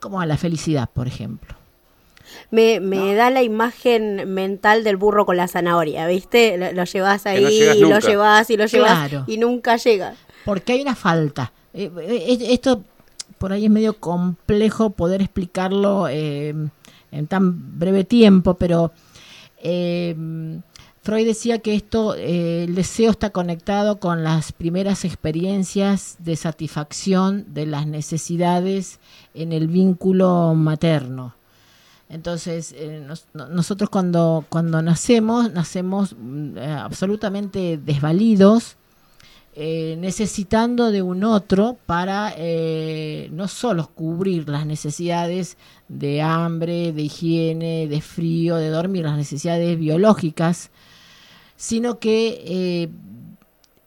[0.00, 1.54] Como a la felicidad, por ejemplo.
[2.50, 6.56] Me, me da la imagen mental del burro con la zanahoria, ¿viste?
[6.56, 9.24] Lo, lo llevas ahí, no y lo llevas y lo llevas Claro.
[9.28, 10.14] y nunca llega.
[10.44, 11.52] Porque hay una falta.
[11.74, 12.82] Eh, eh, esto
[13.38, 16.54] por ahí es medio complejo poder explicarlo eh,
[17.10, 18.92] en tan breve tiempo, pero
[19.62, 20.14] eh,
[21.02, 27.44] Freud decía que esto, eh, el deseo está conectado con las primeras experiencias de satisfacción
[27.52, 29.00] de las necesidades
[29.34, 31.34] en el vínculo materno.
[32.08, 38.76] Entonces, eh, nos- no- nosotros cuando, cuando nacemos, nacemos mm, absolutamente desvalidos,
[39.56, 47.02] eh, necesitando de un otro para eh, no solo cubrir las necesidades de hambre, de
[47.02, 50.70] higiene, de frío, de dormir, las necesidades biológicas,
[51.54, 52.88] sino que eh,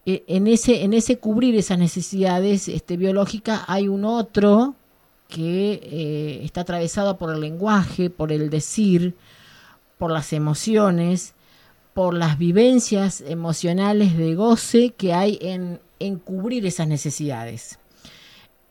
[0.05, 4.73] e- en ese, en ese cubrir esas necesidades este, biológicas hay un otro
[5.27, 9.15] que está atravesado por el lenguaje, por el decir,
[9.97, 11.33] por las emociones,
[11.97, 17.79] por las vivencias emocionales de goce que hay en, en cubrir esas necesidades.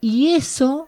[0.00, 0.86] Y eso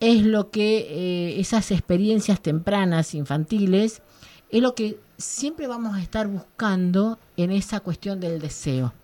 [0.00, 4.00] es lo que eh, esas experiencias tempranas, infantiles,
[4.48, 8.94] es lo que siempre vamos a estar buscando en esa cuestión del deseo.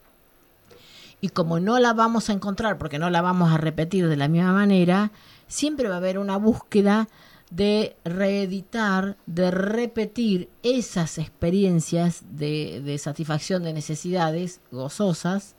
[1.20, 4.28] Y como no la vamos a encontrar, porque no la vamos a repetir de la
[4.28, 5.12] misma manera,
[5.46, 7.10] siempre va a haber una búsqueda
[7.54, 15.54] de reeditar, de repetir esas experiencias de, de satisfacción de necesidades gozosas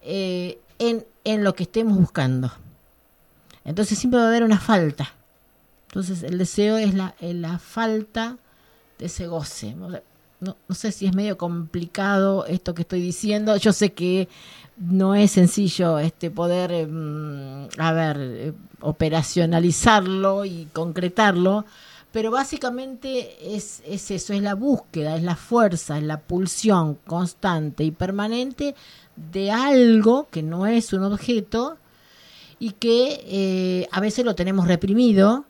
[0.00, 2.50] eh, en, en lo que estemos buscando.
[3.64, 5.12] Entonces siempre va a haber una falta.
[5.88, 8.38] Entonces el deseo es la, la falta
[8.98, 9.74] de ese goce.
[9.74, 13.54] No, no sé si es medio complicado esto que estoy diciendo.
[13.58, 14.28] Yo sé que
[14.78, 21.64] no es sencillo este poder, mm, a ver, eh, operacionalizarlo y concretarlo,
[22.12, 27.84] pero básicamente es, es eso, es la búsqueda, es la fuerza, es la pulsión constante
[27.84, 28.74] y permanente
[29.16, 31.76] de algo que no es un objeto
[32.58, 35.44] y que eh, a veces lo tenemos reprimido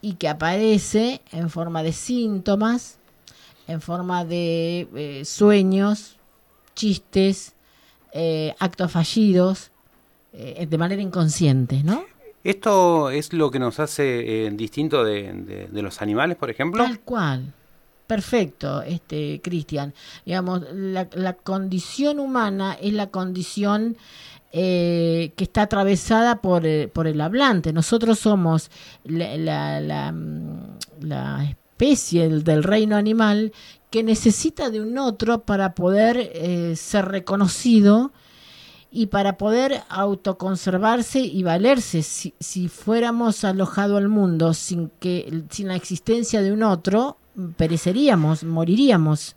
[0.00, 2.98] y que aparece en forma de síntomas,
[3.66, 6.18] en forma de eh, sueños,
[6.74, 7.53] chistes,
[8.14, 9.70] eh, actos fallidos,
[10.32, 12.04] eh, de manera inconsciente, ¿no?
[12.42, 16.82] ¿Esto es lo que nos hace eh, distinto de, de- de los animales, por ejemplo?
[16.84, 17.52] Tal cual.
[18.06, 19.94] Perfecto, este Cristian.
[20.26, 23.96] Digamos, la, la condición humana es la condición
[24.52, 27.72] eh, que está atravesada por, por el hablante.
[27.72, 28.70] Nosotros somos
[29.04, 33.52] la, la, la, mm, la especie del, reino animal
[33.90, 38.12] que necesita de un otro para poder eh, ser reconocido
[38.92, 42.02] y para poder autoconservarse y valerse.
[42.02, 47.16] Si, si fuéramos alojado al mundo sin que sin la existencia de un otro
[47.56, 49.34] pereceríamos moriríamos.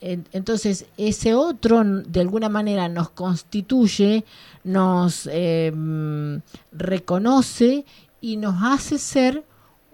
[0.00, 4.24] En- entonces ese otro de alguna manera nos constituye
[4.64, 6.36] nos mm,
[6.72, 7.84] reconoce
[8.20, 9.44] y nos hace ser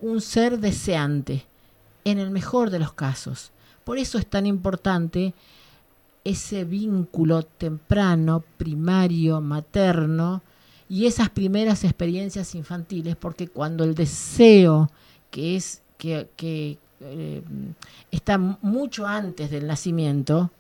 [0.00, 1.48] un ser deseante
[2.04, 3.52] en el mejor de los casos
[3.84, 5.32] por eso es tan importante
[6.24, 10.42] ese vínculo temprano, primario, materno
[10.90, 14.90] y esas primeras experiencias infantiles, porque cuando el deseo,
[15.30, 16.28] que es que,
[17.00, 17.42] eh,
[18.10, 20.50] está mucho antes del nacimiento,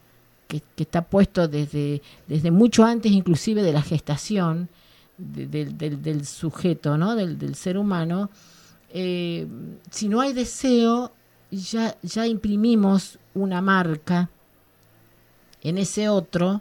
[0.46, 4.70] que, está puesto desde, desde mucho antes inclusive de la gestación
[5.18, 7.14] de- del- del, sujeto, ¿no?
[7.14, 8.30] del, del ser humano,
[8.90, 9.46] eh,
[9.90, 11.12] si no hay deseo,
[11.50, 14.30] ya, ya imprimimos una marca
[15.62, 16.60] en ese otro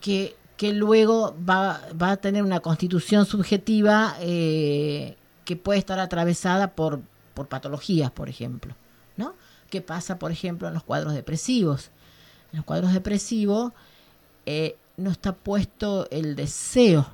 [0.00, 6.74] que, que luego va, va a tener una constitución subjetiva eh, que puede estar atravesada
[6.74, 7.00] por,
[7.34, 8.74] por patologías, por ejemplo.
[9.16, 9.34] ¿no?
[9.70, 11.90] ¿Qué pasa, por ejemplo, en los cuadros depresivos?
[12.52, 13.72] En los cuadros depresivos
[14.46, 17.06] eh, no está puesto el deseo.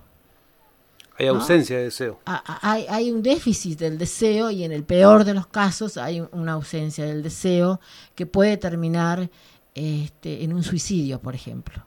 [1.18, 1.34] Hay ¿no?
[1.34, 2.20] ausencia de deseo.
[2.24, 6.28] hay, hay un déficit del deseo y en el peor de los casos hay un-
[6.32, 7.80] una ausencia del deseo
[8.14, 9.28] que puede terminar
[9.74, 11.84] este, en un suicidio, por ejemplo.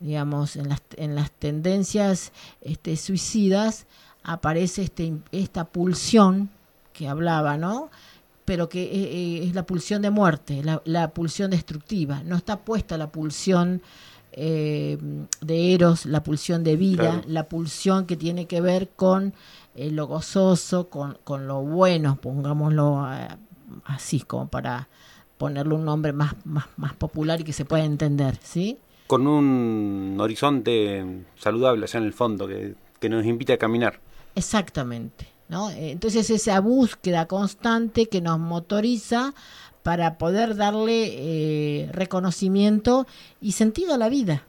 [0.00, 3.86] Digamos, en las, en las tendencias este, suicidas
[4.24, 6.50] aparece este, esta pulsión
[6.92, 7.90] que hablaba, ¿no?
[8.44, 12.22] Pero que eh, eh, es la pulsión de muerte, la, la pulsión destructiva.
[12.24, 13.80] No está puesta la pulsión
[14.32, 14.98] eh,
[15.40, 17.22] de eros, la pulsión de vida, Claro.
[17.26, 19.34] la pulsión que tiene que ver con
[19.74, 23.28] eh, lo gozoso, con, con lo bueno, pongámoslo eh,
[23.84, 24.88] así, como para
[25.38, 28.78] ponerle un nombre más, más, más popular y que se pueda entender, ¿sí?
[29.06, 31.04] Con un horizonte
[31.36, 34.00] saludable allá en el fondo que, que nos invita a caminar.
[34.34, 35.70] Exactamente, ¿no?
[35.70, 39.34] Entonces esa búsqueda constante que nos motoriza
[39.82, 43.06] para poder darle eh, reconocimiento
[43.40, 44.44] y sentido a la vida.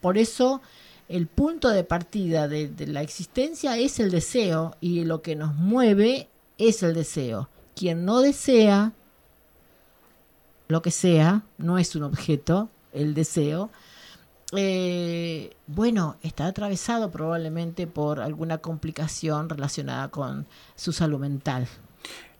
[0.00, 0.60] Por eso
[1.08, 6.28] el punto de partida de, la existencia es el deseo y lo que nos mueve
[6.58, 7.48] es el deseo.
[7.74, 8.92] Quien no desea
[10.68, 13.70] lo que sea, no es un objeto, el deseo,
[14.52, 21.66] eh, bueno, está atravesado probablemente por alguna complicación relacionada con su salud mental.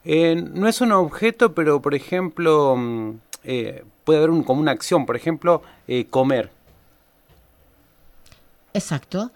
[0.04, 3.10] Eh, no es un objeto, pero por ejemplo, mm,
[3.44, 6.50] eh, puede haber un, como una acción, por ejemplo, eh, comer.
[8.72, 9.30] Exacto.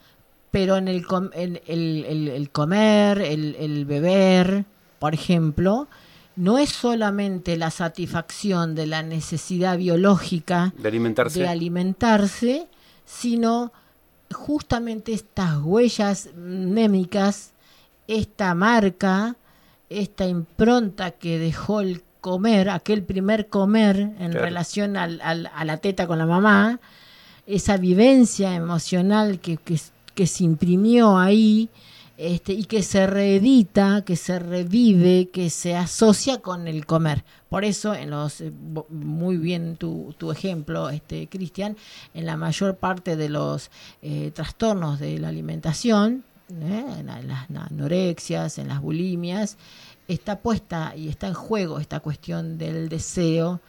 [0.51, 4.65] Pero en el, com- en el, el- el comer, el, el beber,
[4.99, 5.89] por ejemplo,
[6.37, 11.41] no es solamente la satisfacción de la necesidad biológica De alimentarse.
[11.41, 12.67] de alimentarse,
[13.05, 13.73] sino
[14.33, 17.53] justamente estas huellas mnémicas,
[18.07, 19.37] esta marca,
[19.91, 24.41] esta impronta que dejó el comer, aquel primer comer en Claro.
[24.45, 26.81] relación al- al- a la teta con la mamá,
[27.47, 29.81] esa vivencia emocional que, que,
[30.15, 31.69] que se imprimió ahí
[32.19, 37.25] este, y que se reedita, que se revive, que se asocia con el comer.
[37.49, 38.51] Por eso, en los eh,
[38.91, 41.77] muy bien tu, tu ejemplo, este Cristian,
[42.15, 43.71] en la mayor parte de los
[44.03, 46.85] eh, trastornos de la alimentación, ¿eh?
[47.01, 49.57] en la- en las anorexias, en las bulimias,
[50.09, 53.61] está puesta y está en juego esta cuestión del deseo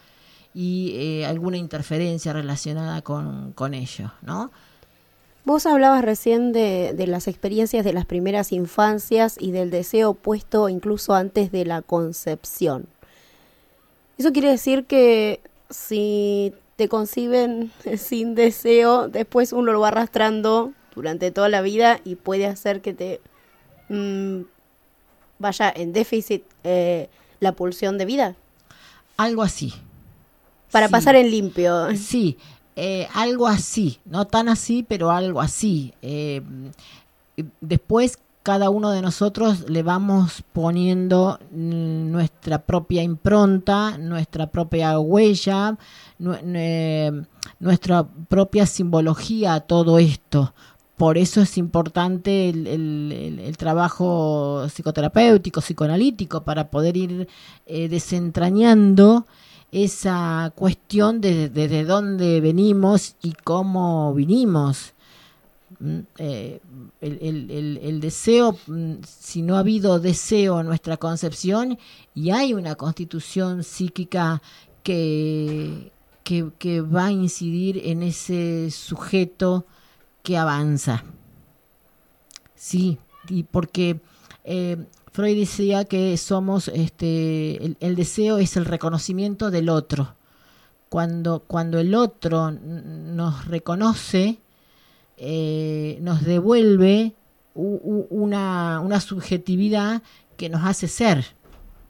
[0.53, 4.51] y eh, alguna interferencia relacionada con, con ello, ¿no?
[5.45, 10.69] Vos hablabas recién de, de, las experiencias de las primeras infancias y del deseo puesto
[10.69, 12.87] incluso antes de la concepción.
[14.17, 21.31] Eso quiere decir que si te conciben sin deseo, después uno lo va arrastrando durante
[21.31, 23.21] toda la vida y puede hacer que te
[23.87, 24.41] mmm,
[25.39, 28.35] vaya en déficit eh, la pulsión de vida.
[29.15, 29.73] Algo así.
[30.71, 30.91] Para Sí.
[30.91, 31.95] pasar en limpio.
[31.95, 32.37] Sí,
[32.75, 35.93] eh, algo así, no tan así, pero algo así.
[36.01, 36.41] Eh,
[37.61, 45.77] después cada uno de nosotros le vamos poniendo mm, nuestra propia impronta, nuestra propia huella,
[46.19, 47.25] nue- nue-
[47.59, 50.53] nuestra propia simbología a todo esto.
[50.99, 57.29] Por eso es importante el, trabajo psicoterapéutico, psicoanalítico, para poder ir
[57.65, 59.25] eh, desentrañando
[59.71, 64.93] esa cuestión de desde dónde venimos y cómo vinimos.
[65.79, 66.59] Mm, eh,
[66.99, 71.79] el deseo, mm, si no ha habido deseo en nuestra concepción
[72.13, 74.41] y hay una constitución psíquica
[74.83, 75.93] que,
[76.25, 79.65] que, que va a incidir en ese sujeto
[80.29, 81.03] que avanza.
[82.53, 82.99] Sí,
[83.29, 83.99] y porque
[84.43, 84.77] eh,
[85.11, 90.13] Freud decía que somos, este, el, deseo es el reconocimiento del otro.
[90.89, 94.37] Cuando, cuando el otro nos reconoce,
[95.17, 97.15] eh, nos devuelve
[97.55, 100.03] una, una subjetividad
[100.37, 101.25] que nos hace ser.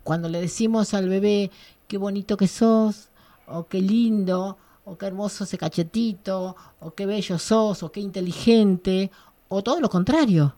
[0.06, 1.52] Cuando le decimos al bebé,
[1.90, 3.10] qué bonito que sos,
[3.48, 4.58] o qué lindo,
[4.90, 9.12] o qué hermoso ese cachetito, o qué bello sos, o qué inteligente,
[9.48, 10.56] o todo lo contrario,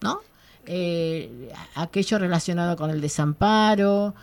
[0.00, 0.20] ¿no?
[0.66, 4.14] Eh, aquello relacionado con el desamparo,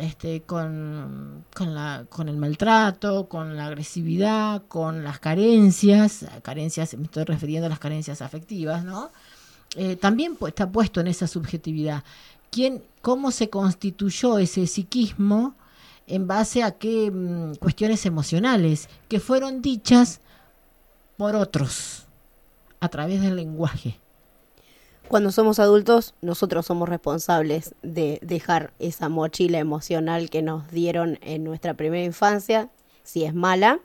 [0.00, 7.04] este, con, con, la, con el maltrato, con la agresividad, con las carencias, carencias, me
[7.04, 9.10] estoy refiriendo a las carencias afectivas, ¿no?
[9.76, 12.04] Eh, también está puesto en esa subjetividad.
[12.50, 15.54] ¿Quién, ¿Cómo se constituyó ese psiquismo
[16.06, 20.20] en base a qué mm, cuestiones emocionales que fueron dichas
[21.16, 22.06] por otros
[22.80, 23.98] a través del lenguaje?
[25.08, 31.44] Cuando somos adultos, nosotros somos responsables de dejar esa mochila emocional que nos dieron en
[31.44, 32.70] nuestra primera infancia,
[33.04, 33.80] si es mala,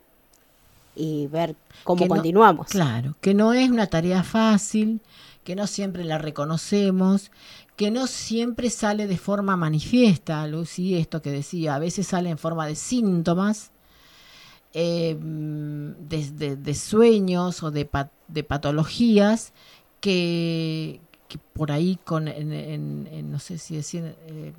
[0.95, 2.68] y ver cómo no- continuamos.
[2.68, 5.01] claro, que no es una tarea fácil,
[5.43, 7.30] que no siempre la reconocemos,
[7.78, 12.38] que no siempre sale de forma manifiesta, Lucy, esto que decía, a veces sale en
[12.39, 13.71] forma de síntomas,
[14.73, 17.89] eh, de, sueños o de,
[18.28, 19.53] de patologías
[20.01, 20.99] que,
[21.53, 24.53] por ahí con en, en- no sé si decir eh,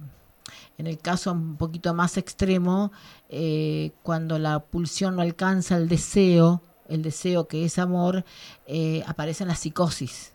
[0.79, 2.91] en el caso un poquito más extremo
[3.29, 8.25] eh, cuando la pulsión no alcanza el deseo el deseo que es amor
[8.67, 10.33] eh, aparece en la psicosis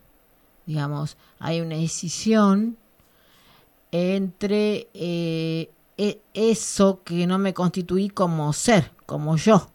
[0.65, 2.77] digamos hay una decisión
[3.91, 9.69] entre eh, e- eso que no me constituí como ser como yo.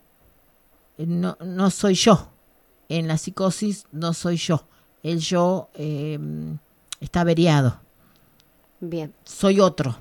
[0.98, 2.30] No, no soy yo.
[2.88, 4.64] En la psicosis no soy yo.
[5.02, 6.18] El yo eh,
[7.00, 7.80] está averiado.
[8.80, 9.12] Bien.
[9.24, 9.96] soy otro.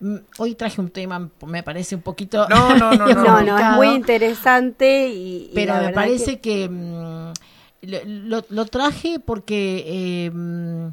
[0.00, 3.14] Mm, hoy traje un tema me parece un poquito No, no, no, no.
[3.24, 7.32] No, no, es muy interesante y, y pero la me parece que, mm,
[7.82, 10.92] lo, traje porque eh,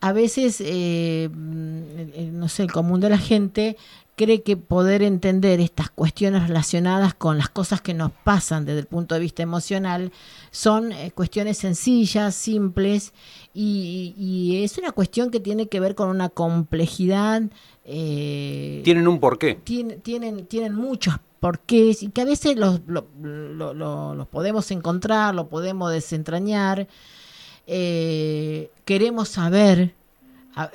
[0.00, 3.76] a veces eh, eh, no sé el común de la gente
[4.16, 8.86] cree que poder entender estas cuestiones relacionadas con las cosas que nos pasan desde el
[8.86, 10.12] punto de vista emocional
[10.50, 13.14] son cuestiones sencillas, simples,
[13.54, 17.42] y es una cuestión que tiene que ver con una complejidad.
[17.84, 19.54] Eh, Tienen un porqué.
[19.64, 24.70] tiene- tienen, tienen muchos porqués y que a veces los, lo- lo- lo- los podemos
[24.70, 26.86] encontrar, lo podemos desentrañar.
[27.66, 29.94] Eh, queremos saber,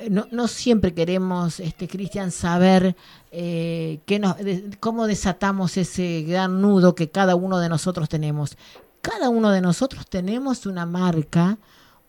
[0.10, 2.96] no, no siempre queremos, este Cristian, saber
[3.32, 8.58] eh, qué nos, de- cómo desatamos ese gran nudo que cada uno de nosotros tenemos.
[9.02, 11.58] Cada uno de nosotros tenemos una marca,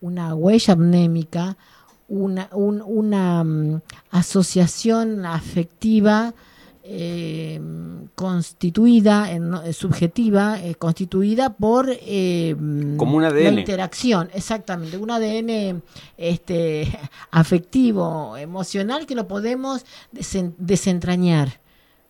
[0.01, 1.57] una huella amnémica,
[2.09, 3.81] una, un- una mm,
[4.11, 6.33] asociación afectiva
[6.91, 7.61] eh,
[8.15, 12.55] constituida, eh, subjetiva, eh, constituida por eh,
[12.97, 13.59] Como un la ADN.
[13.59, 15.83] interacción, exactamente, un ADN
[16.17, 16.87] este,
[17.31, 21.59] afectivo, emocional que lo podemos desen- desentrañar,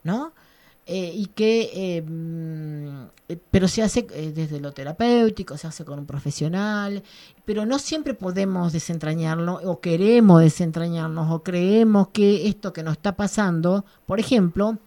[0.03, 0.31] ¿no?
[0.91, 5.99] Eh, y que, eh, mm, pero se hace eh, desde lo terapéutico, se hace con
[5.99, 7.03] un profesional,
[7.45, 13.15] pero no siempre podemos desentrañarlo o queremos desentrañarnos o creemos que esto que nos está
[13.15, 14.79] pasando, por ejemplo,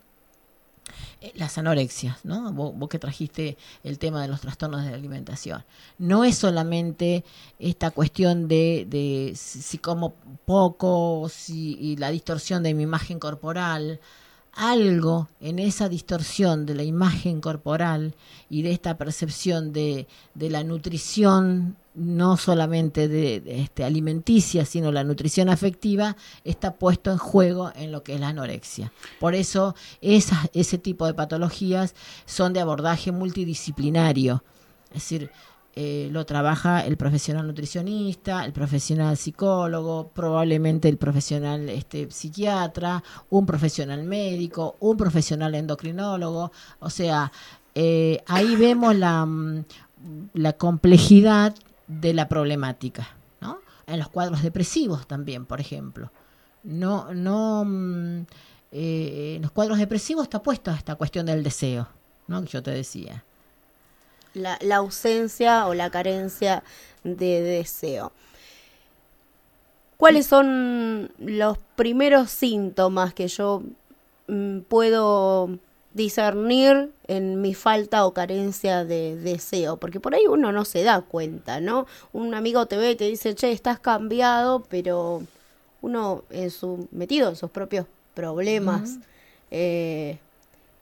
[1.20, 2.52] eh, las anorexias, ¿no?
[2.52, 5.64] Vos, vos, que trajiste el tema de los trastornos de la alimentación.
[5.98, 7.24] No es solamente
[7.60, 14.00] esta cuestión de, de si como poco, si y la distorsión de mi imagen corporal,
[14.54, 18.14] algo en esa distorsión de la imagen corporal
[18.50, 25.04] y de esta percepción de, de la nutrición no solamente de, este, alimenticia, sino la
[25.04, 28.92] nutrición afectiva, está puesto en juego en lo que es la anorexia.
[29.20, 31.94] Por eso ese tipo de patologías
[32.24, 34.42] son de abordaje multidisciplinario.
[34.88, 35.30] Es decir,
[35.74, 43.46] eh, lo trabaja el profesional nutricionista, el profesional psicólogo, probablemente el profesional este, psiquiatra, un
[43.46, 46.52] profesional médico, un profesional endocrinólogo.
[46.80, 47.32] O sea,
[47.74, 49.64] eh, ahí vemos la, mm,
[50.34, 51.54] la complejidad
[51.86, 53.08] de la problemática,
[53.40, 53.58] ¿no?
[53.86, 56.12] En los cuadros depresivos también, por ejemplo.
[56.64, 58.26] No, no, mm,
[58.72, 61.88] eh, en los cuadros depresivos está puesta esta cuestión del deseo,
[62.28, 62.42] ¿no?
[62.42, 63.24] Que yo te decía.
[64.34, 66.62] La, la ausencia o la carencia
[67.04, 68.12] de deseo.
[69.96, 73.62] ¿Cuáles son los primeros síntomas que yo
[74.26, 75.50] mm, puedo
[75.94, 81.02] discernir en mi falta o carencia de deseo, porque por ahí uno no se da
[81.02, 81.86] cuenta, ¿no?
[82.12, 85.22] Un amigo te ve y te dice, che, estás cambiado, pero
[85.82, 88.98] uno en su, metido en sus propios problemas
[89.50, 90.18] eh,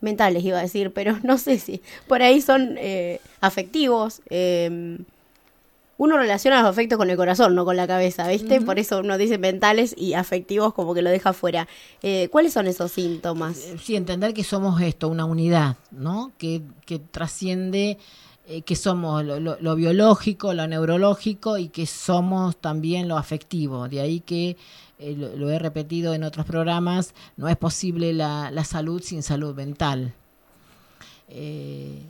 [0.01, 4.22] mentales, iba a decir, pero no sé si por ahí son eh, afectivos.
[4.30, 4.98] Eh,
[6.01, 8.62] uno relaciona los afectos con el corazón, no con la cabeza, ¿viste?
[8.62, 11.68] Por eso uno dice mentales y afectivos como que lo deja fuera.
[12.03, 13.59] Eh, ¿Cuáles son esos síntomas?
[13.59, 16.32] Eh, sí, entender que somos esto, una unidad, ¿no?
[16.38, 17.98] Que, que trasciende,
[18.46, 23.86] eh, que somos lo, biológico, lo neurológico y que somos también lo afectivo.
[23.86, 24.57] De ahí que,
[25.16, 30.14] lo, he repetido en otros programas, no es posible la, la salud sin salud mental.
[31.28, 32.03] Eh,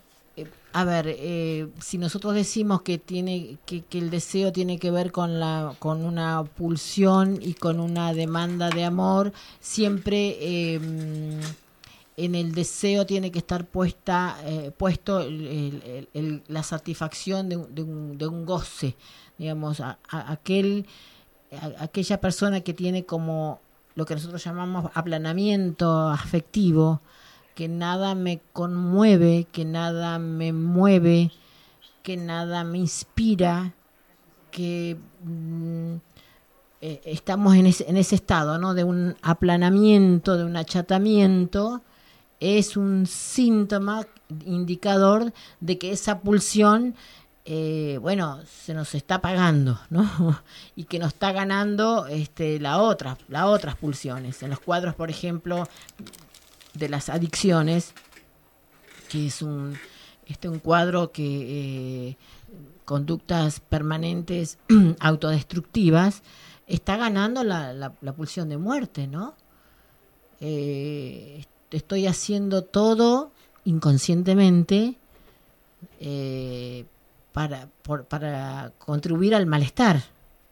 [0.73, 5.11] a ver, eh, si nosotros decimos que tiene que, que, el deseo tiene que ver
[5.11, 10.81] con la con una pulsión y con una demanda de amor, siempre eh,
[12.17, 18.47] en el deseo tiene que estar puesta eh, puesto la satisfacción de, un, de un,
[18.47, 18.95] goce,
[19.39, 20.87] digamos, aquel
[21.79, 23.61] aquella persona que tiene como
[23.95, 27.01] lo que nosotros llamamos aplanamiento afectivo
[27.61, 31.31] que nada me conmueve, que nada me mueve,
[32.03, 33.75] que nada me inspira,
[34.51, 35.97] que mm,
[36.81, 38.73] eh, estamos en ese, en ese estado, ¿no?
[38.73, 41.83] De un aplanamiento, de un achatamiento,
[42.41, 44.07] es un síntoma
[44.47, 46.95] indicador de que esa pulsión
[47.45, 50.41] eh, bueno, se nos está apagando, ¿no?
[50.77, 54.43] y que nos está ganando este, la otra, las otras pulsiones.
[54.43, 55.67] En los cuadros, por ejemplo,
[56.75, 57.95] de las adicciones,
[59.09, 59.77] que es un,
[60.27, 62.17] este, un cuadro que eh,
[62.85, 64.59] conductas permanentes
[65.01, 66.23] autodestructivas,
[66.67, 69.35] está ganando la, la, pulsión de muerte, ¿no?
[70.41, 73.33] Eh, estoy haciendo todo
[73.65, 74.97] inconscientemente
[77.33, 77.69] para,
[78.09, 80.03] para contribuir al malestar,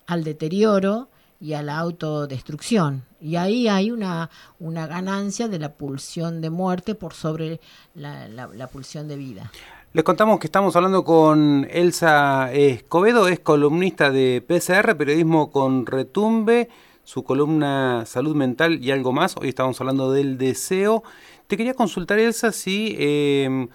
[0.06, 1.08] al deterioro
[1.40, 3.04] y a la autodestrucción.
[3.20, 7.60] Y ahí hay una, una ganancia de la pulsión de muerte por sobre
[7.94, 9.50] la, la, pulsión de vida.
[9.92, 16.68] Les contamos que estamos hablando con Elsa Escobedo, es columnista de PCR, periodismo con retumbe,
[17.04, 19.36] su columna Salud Mental y algo más.
[19.36, 21.02] Hoy estamos hablando del deseo.
[21.46, 23.68] Te quería consultar, Elsa, si eh,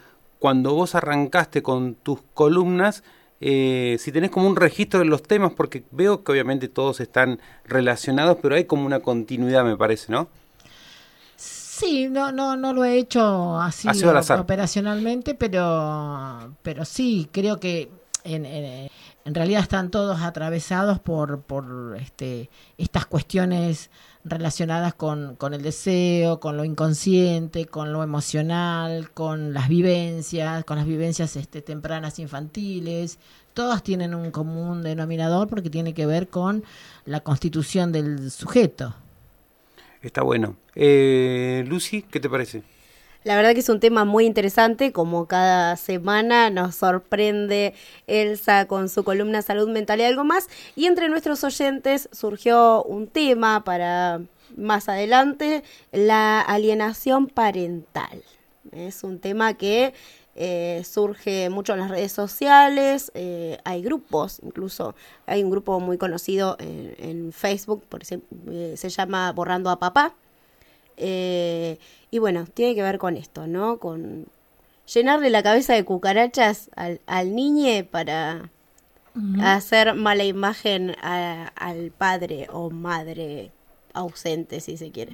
[0.43, 3.01] cuando vos arrancaste con tus columnas,
[3.39, 7.39] eh, si tenés como un registro de los temas, porque veo que obviamente todos están
[7.63, 10.27] relacionados, pero hay como una continuidad, me parece, ¿no?
[11.37, 13.87] Sí, no, no, no lo he hecho así
[14.37, 17.89] operacionalmente, pero, pero sí, creo que
[18.25, 18.89] en, en,
[19.23, 23.89] en, realidad están todos atravesados por, por este, estas cuestiones
[24.25, 30.77] relacionadas con, con el deseo, con lo inconsciente, con lo emocional, con las vivencias, con
[30.77, 33.19] las vivencias este, tempranas infantiles.
[33.53, 36.63] Todas tienen un común denominador porque tiene que ver con
[37.05, 38.95] la constitución del sujeto.
[40.01, 40.57] Está bueno.
[40.75, 42.63] Eh, Lucy, ¿qué te parece?
[43.23, 47.73] La verdad que es un tema muy interesante, como cada semana nos sorprende
[48.05, 50.49] Elsa con su columna Salud Mental y algo más.
[50.75, 54.21] Y entre nuestros oyentes surgió un tema para
[54.57, 55.63] más adelante,
[55.93, 58.23] la alienación parental.
[58.73, 59.93] Es un tema que
[60.35, 64.95] eh, surge mucho en las redes sociales, eh, hay grupos, incluso
[65.27, 70.15] hay un grupo muy conocido en, Facebook, por ejemplo, eh, se llama Borrando a Papá,
[70.97, 71.77] Eh,
[72.11, 73.77] y bueno, tiene que ver con esto, ¿no?
[73.79, 74.27] Con
[74.93, 78.49] llenarle la cabeza de cucarachas al, al niñe para
[79.43, 83.51] hacer mala imagen a- al padre o madre
[83.93, 85.11] ausente, si se quiere.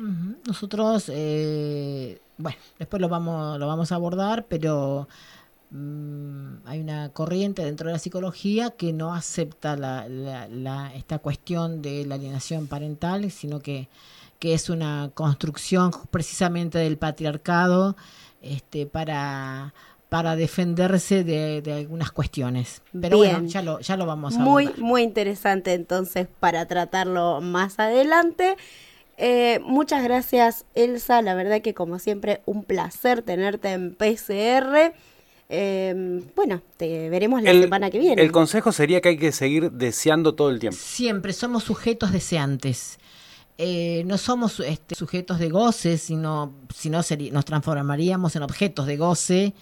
[0.47, 5.07] Nosotros, eh, bueno, después lo vamos, lo vamos a abordar, pero
[5.71, 11.19] mm, hay una corriente dentro de la psicología que no acepta la, la- la- esta
[11.19, 13.87] cuestión de la alienación parental, sino que,
[14.39, 17.95] que es una construcción precisamente del patriarcado
[18.41, 19.73] este, para,
[20.07, 22.81] para defenderse de, de algunas cuestiones.
[22.99, 23.49] Pero bueno, Bien.
[23.49, 24.83] ya lo, ya lo vamos a Muy, abordar.
[24.83, 28.55] muy interesante entonces para tratarlo más adelante.
[29.17, 34.93] Eh, muchas gracias Elsa, la verdad que como siempre un placer tenerte en PCR.
[35.51, 38.21] Eh, bueno, te veremos la semana que viene.
[38.21, 40.77] el consejo sería que hay que seguir deseando todo el tiempo.
[40.79, 42.99] Siempre somos sujetos deseantes.
[43.61, 47.01] Eh, no somos este, sujetos de goce, sino, sino
[47.33, 49.53] nos transformaríamos en objetos de goce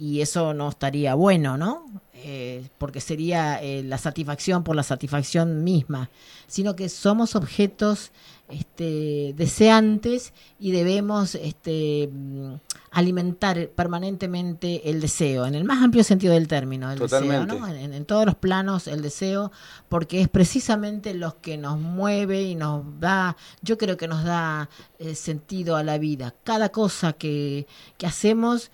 [0.00, 1.84] y eso no estaría bueno, ¿no?
[2.22, 6.10] Eh, porque sería eh, la satisfacción por la satisfacción misma,
[6.46, 8.10] sino que somos objetos
[8.50, 12.54] este, deseantes y debemos este, mm,
[12.90, 17.58] alimentar permanentemente el deseo, en el más amplio sentido del término, el deseo, Totalmente.
[17.58, 17.66] ¿no?
[17.68, 19.52] En, en- en todos los planos el deseo,
[19.88, 24.68] porque es precisamente lo que nos mueve y nos da, yo creo que nos da
[24.98, 26.34] eh, sentido a la vida.
[26.44, 28.70] Cada cosa que, que hacemos,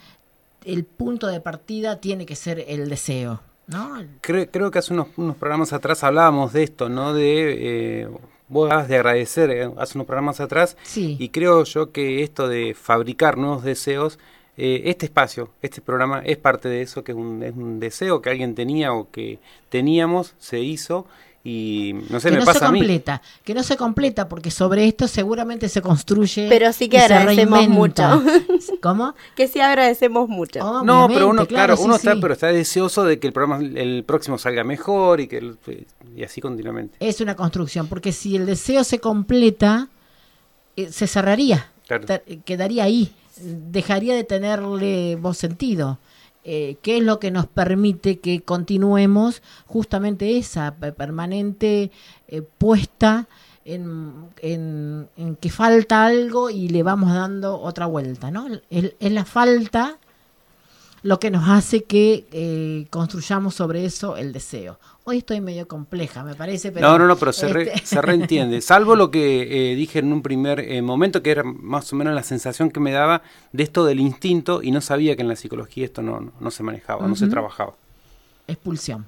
[0.67, 4.03] el punto de partida tiene que ser el deseo, ¿no?
[4.21, 7.15] Creo, creo que hace unos, unos programas atrás hablábamos de esto, ¿no?
[7.15, 8.09] De eh,
[8.49, 11.17] vos hablabas de agradecer eh, hace unos programas atrás Sí.
[11.19, 14.19] y creo yo que esto de fabricar nuevos deseos,
[14.59, 18.23] eh, este espacio, este programa es parte de eso, que es un, es un deseo
[18.23, 19.39] que alguien tenía o que
[19.69, 21.07] teníamos, se hizo
[21.49, 22.81] y no sé, que me no pasa se a mí.
[22.81, 26.49] completa, que no se completa porque sobre esto seguramente se construye.
[26.49, 28.23] Pero sí que agradecemos mucho.
[28.83, 29.15] ¿Cómo?
[29.37, 30.83] que sí agradecemos mucho.
[30.83, 32.19] No, pero uno, claro, claro, sí, uno está, sí.
[32.21, 35.59] pero está deseoso de que el programa, el próximo salga mejor y que el-
[36.17, 36.97] y así continuamente.
[36.99, 39.89] Es una construcción, porque si el deseo se completa,
[40.77, 42.07] eh, se cerraría, Claro.
[42.07, 46.01] Te- quedaría ahí, dejaría de tenerle voz sentido.
[46.49, 51.91] Eh, ¿Qué es lo que nos permite que continuemos justamente esa pe- permanente
[52.29, 53.27] eh, puesta
[53.65, 58.31] en, en- que falta algo y le vamos dando otra vuelta?
[58.31, 58.47] ¿no?
[58.71, 59.99] Es la falta
[61.07, 64.81] lo que nos hace que eh, construyamos sobre eso el deseo.
[65.05, 66.89] Hoy estoy medio compleja, me parece, pero...
[66.89, 68.61] no, no, no, pero se, re- este, se reentiende.
[68.73, 72.13] Salvo lo que eh, dije en un primer eh, momento, que era más o menos
[72.13, 75.37] la sensación que me daba de esto del instinto, y no sabía que en la
[75.37, 77.75] psicología esto no, no, no se manejaba, no se trabajaba.
[78.49, 79.07] expulsión,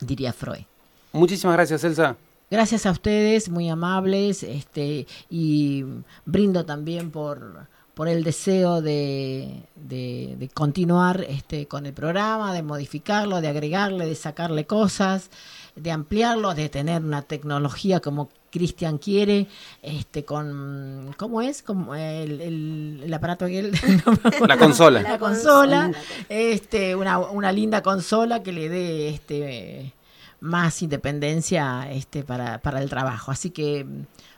[0.00, 0.64] diría Freud.
[1.12, 2.16] Muchísimas gracias, Elsa.
[2.50, 5.84] Gracias a ustedes, muy amables, este, y
[6.24, 12.62] brindo también por, por el deseo de, de- de continuar este, con el programa, de
[12.62, 15.30] modificarlo, de agregarle, de sacarle cosas,
[15.76, 19.46] de ampliarlo, de tener una tecnología como Cristian quiere,
[19.82, 21.62] este, con, ¿cómo es?
[21.62, 23.72] Como el, el- el aparato que él...
[24.48, 25.02] La consola.
[25.02, 25.92] La consola,
[26.28, 29.94] este, una, una linda consola que le dé este
[30.40, 33.30] más independencia este para, para el trabajo.
[33.32, 33.86] Así que,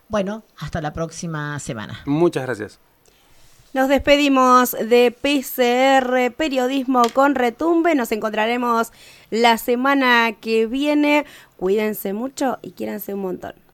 [0.08, 2.00] bueno, hasta la próxima semana.
[2.06, 2.78] Muchas gracias.
[3.76, 7.94] Nos despedimos de PCR Periodismo con Retumbe.
[7.94, 8.90] Nos encontraremos
[9.28, 11.26] la semana que viene.
[11.58, 13.65] Cuídense mucho y quiéranse un montón.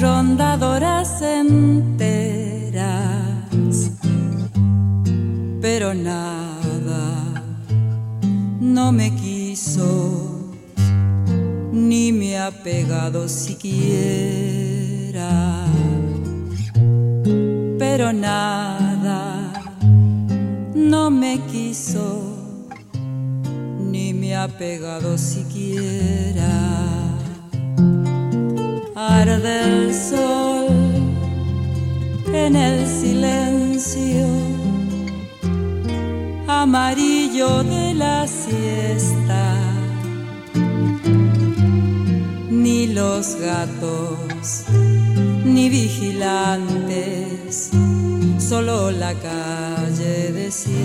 [0.00, 2.82] Rondadoras enteras,
[5.60, 7.32] pero nada
[8.60, 10.52] no me quiso
[11.72, 13.64] ni me ha pegado siquiera,
[17.78, 19.52] pero nada
[20.74, 22.34] no me quiso
[23.80, 26.85] ni me ha pegado siquiera.
[28.98, 30.68] Arde el sol
[32.32, 34.26] en el silencio
[36.48, 39.54] amarillo de la siesta,
[42.48, 44.64] ni lo los gatos,
[45.44, 47.68] ni vigilantes,
[48.38, 50.78] solo la calle desierta.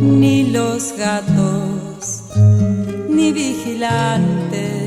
[0.00, 1.67] Ni los gatos,
[3.18, 4.77] ni vigilantes,